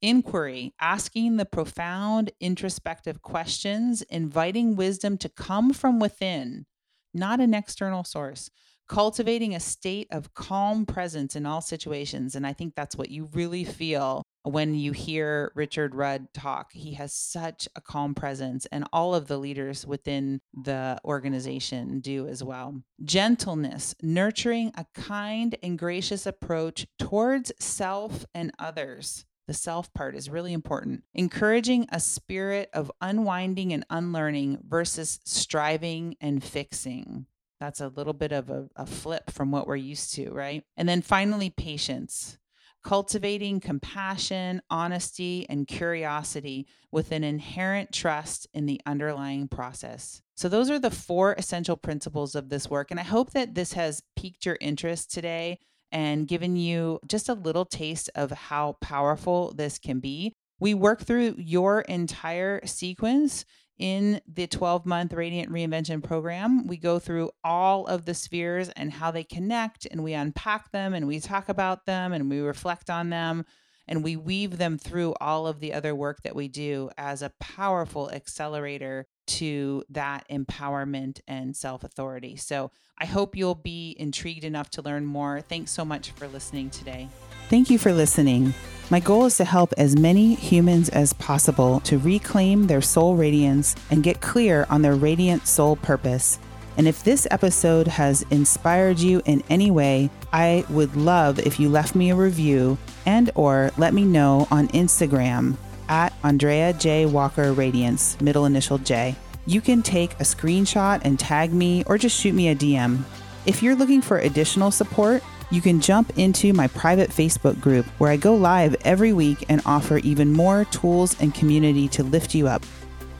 inquiry, 0.02 0.74
asking 0.80 1.36
the 1.36 1.44
profound 1.44 2.30
introspective 2.40 3.22
questions, 3.22 4.02
inviting 4.02 4.76
wisdom 4.76 5.18
to 5.18 5.28
come 5.28 5.72
from 5.72 5.98
within, 5.98 6.66
not 7.12 7.40
an 7.40 7.54
external 7.54 8.04
source, 8.04 8.50
cultivating 8.88 9.54
a 9.54 9.60
state 9.60 10.08
of 10.10 10.34
calm 10.34 10.84
presence 10.84 11.36
in 11.36 11.46
all 11.46 11.60
situations. 11.60 12.34
And 12.34 12.44
I 12.44 12.52
think 12.52 12.74
that's 12.74 12.96
what 12.96 13.08
you 13.08 13.28
really 13.32 13.62
feel 13.62 14.24
when 14.42 14.74
you 14.74 14.90
hear 14.90 15.52
Richard 15.54 15.94
Rudd 15.94 16.26
talk. 16.34 16.72
He 16.72 16.94
has 16.94 17.12
such 17.12 17.68
a 17.76 17.80
calm 17.80 18.14
presence, 18.14 18.66
and 18.72 18.84
all 18.92 19.14
of 19.14 19.28
the 19.28 19.38
leaders 19.38 19.86
within 19.86 20.40
the 20.52 20.98
organization 21.04 22.00
do 22.00 22.26
as 22.26 22.42
well. 22.42 22.82
Gentleness, 23.04 23.94
nurturing 24.02 24.72
a 24.76 24.86
kind 24.94 25.56
and 25.62 25.78
gracious 25.78 26.26
approach 26.26 26.86
towards 26.98 27.52
self 27.60 28.24
and 28.34 28.50
others 28.58 29.24
the 29.50 29.54
self 29.54 29.92
part 29.92 30.14
is 30.14 30.30
really 30.30 30.52
important. 30.52 31.02
Encouraging 31.12 31.84
a 31.90 31.98
spirit 31.98 32.70
of 32.72 32.92
unwinding 33.00 33.72
and 33.72 33.84
unlearning 33.90 34.58
versus 34.64 35.18
striving 35.24 36.14
and 36.20 36.44
fixing. 36.44 37.26
That's 37.58 37.80
a 37.80 37.88
little 37.88 38.12
bit 38.12 38.30
of 38.30 38.48
a, 38.48 38.68
a, 38.76 38.86
flip 38.86 39.28
from 39.28 39.50
what 39.50 39.66
we're 39.66 39.74
used 39.74 40.14
to, 40.14 40.30
right? 40.30 40.62
And 40.76 40.88
then 40.88 41.02
finally, 41.02 41.50
patience. 41.50 42.38
Cultivating 42.84 43.58
compassion, 43.58 44.62
honesty, 44.70 45.46
and 45.48 45.66
curiosity 45.66 46.68
with 46.92 47.10
an 47.10 47.24
inherent 47.24 47.92
trust 47.92 48.46
in 48.54 48.66
the 48.66 48.80
underlying 48.86 49.48
process. 49.48 50.22
So, 50.36 50.48
those 50.48 50.70
are 50.70 50.78
the 50.78 50.92
four 50.92 51.32
essential 51.32 51.76
principles 51.76 52.36
of 52.36 52.50
this 52.50 52.70
work. 52.70 52.92
And 52.92 53.00
I 53.00 53.02
hope 53.02 53.32
that 53.32 53.56
this 53.56 53.72
has 53.72 54.00
piqued 54.14 54.46
your 54.46 54.58
interest 54.60 55.10
today 55.10 55.58
and 55.92 56.28
given 56.28 56.56
you 56.56 57.00
just 57.06 57.28
a 57.28 57.34
little 57.34 57.64
taste 57.64 58.10
of 58.14 58.30
how 58.30 58.76
powerful 58.80 59.52
this 59.52 59.78
can 59.78 60.00
be. 60.00 60.34
We 60.58 60.74
work 60.74 61.02
through 61.02 61.36
your 61.38 61.80
entire 61.82 62.64
sequence 62.66 63.44
in 63.78 64.20
the 64.30 64.46
12 64.46 64.84
month 64.84 65.12
Radiant 65.14 65.50
Reinvention 65.50 66.02
program. 66.02 66.66
We 66.66 66.76
go 66.76 66.98
through 66.98 67.30
all 67.42 67.86
of 67.86 68.04
the 68.04 68.14
spheres 68.14 68.68
and 68.70 68.92
how 68.92 69.10
they 69.10 69.24
connect, 69.24 69.86
and 69.86 70.04
we 70.04 70.12
unpack 70.12 70.70
them 70.70 70.92
and 70.92 71.08
we 71.08 71.18
talk 71.18 71.48
about 71.48 71.86
them 71.86 72.12
and 72.12 72.28
we 72.28 72.40
reflect 72.40 72.90
on 72.90 73.08
them 73.08 73.44
and 73.88 74.04
we 74.04 74.16
weave 74.16 74.58
them 74.58 74.78
through 74.78 75.14
all 75.20 75.46
of 75.46 75.60
the 75.60 75.72
other 75.72 75.94
work 75.94 76.22
that 76.22 76.36
we 76.36 76.46
do 76.46 76.90
as 76.96 77.22
a 77.22 77.32
powerful 77.40 78.10
accelerator 78.10 79.06
to 79.30 79.84
that 79.90 80.26
empowerment 80.28 81.20
and 81.28 81.56
self 81.56 81.84
authority. 81.84 82.36
So 82.36 82.70
I 82.98 83.06
hope 83.06 83.36
you'll 83.36 83.54
be 83.54 83.96
intrigued 83.98 84.44
enough 84.44 84.70
to 84.70 84.82
learn 84.82 85.06
more. 85.06 85.40
Thanks 85.40 85.70
so 85.70 85.84
much 85.84 86.10
for 86.12 86.28
listening 86.28 86.70
today. 86.70 87.08
Thank 87.48 87.70
you 87.70 87.78
for 87.78 87.92
listening. 87.92 88.54
My 88.90 89.00
goal 89.00 89.26
is 89.26 89.36
to 89.36 89.44
help 89.44 89.72
as 89.78 89.96
many 89.96 90.34
humans 90.34 90.88
as 90.88 91.12
possible 91.12 91.80
to 91.80 91.98
reclaim 91.98 92.66
their 92.66 92.82
soul 92.82 93.14
radiance 93.16 93.76
and 93.90 94.02
get 94.02 94.20
clear 94.20 94.66
on 94.68 94.82
their 94.82 94.96
radiant 94.96 95.46
soul 95.46 95.76
purpose. 95.76 96.38
And 96.76 96.88
if 96.88 97.04
this 97.04 97.26
episode 97.30 97.86
has 97.86 98.22
inspired 98.30 98.98
you 98.98 99.22
in 99.24 99.42
any 99.48 99.70
way, 99.70 100.10
I 100.32 100.64
would 100.70 100.96
love 100.96 101.38
if 101.38 101.60
you 101.60 101.68
left 101.68 101.94
me 101.94 102.10
a 102.10 102.14
review 102.14 102.78
and 103.06 103.30
or 103.34 103.70
let 103.76 103.94
me 103.94 104.04
know 104.04 104.48
on 104.50 104.68
Instagram 104.68 105.56
at 105.90 106.14
Andrea 106.24 106.72
J. 106.72 107.04
Walker 107.04 107.52
Radiance, 107.52 108.18
middle 108.20 108.46
initial 108.46 108.78
J. 108.78 109.14
You 109.44 109.60
can 109.60 109.82
take 109.82 110.14
a 110.14 110.22
screenshot 110.22 111.02
and 111.04 111.18
tag 111.18 111.52
me 111.52 111.84
or 111.84 111.98
just 111.98 112.18
shoot 112.18 112.34
me 112.34 112.48
a 112.48 112.54
DM. 112.54 113.02
If 113.44 113.62
you're 113.62 113.74
looking 113.74 114.00
for 114.00 114.18
additional 114.18 114.70
support, 114.70 115.22
you 115.50 115.60
can 115.60 115.80
jump 115.80 116.16
into 116.16 116.52
my 116.52 116.68
private 116.68 117.10
Facebook 117.10 117.60
group 117.60 117.84
where 117.98 118.12
I 118.12 118.16
go 118.16 118.32
live 118.34 118.76
every 118.84 119.12
week 119.12 119.44
and 119.48 119.60
offer 119.66 119.98
even 119.98 120.32
more 120.32 120.64
tools 120.66 121.20
and 121.20 121.34
community 121.34 121.88
to 121.88 122.04
lift 122.04 122.32
you 122.34 122.46
up. 122.46 122.64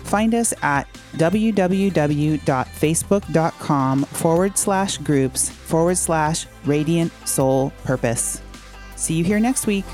Find 0.05 0.33
us 0.35 0.55
at 0.63 0.87
www.facebook.com 1.15 4.03
forward 4.05 4.59
slash 4.59 4.99
groups 4.99 5.51
forward 5.51 5.99
slash 5.99 6.47
radiant 6.65 7.13
soul 7.27 7.73
purpose. 7.85 8.41
See 8.97 9.15
you 9.15 9.25
here 9.25 9.41
next 9.41 9.67
week. 9.67 9.85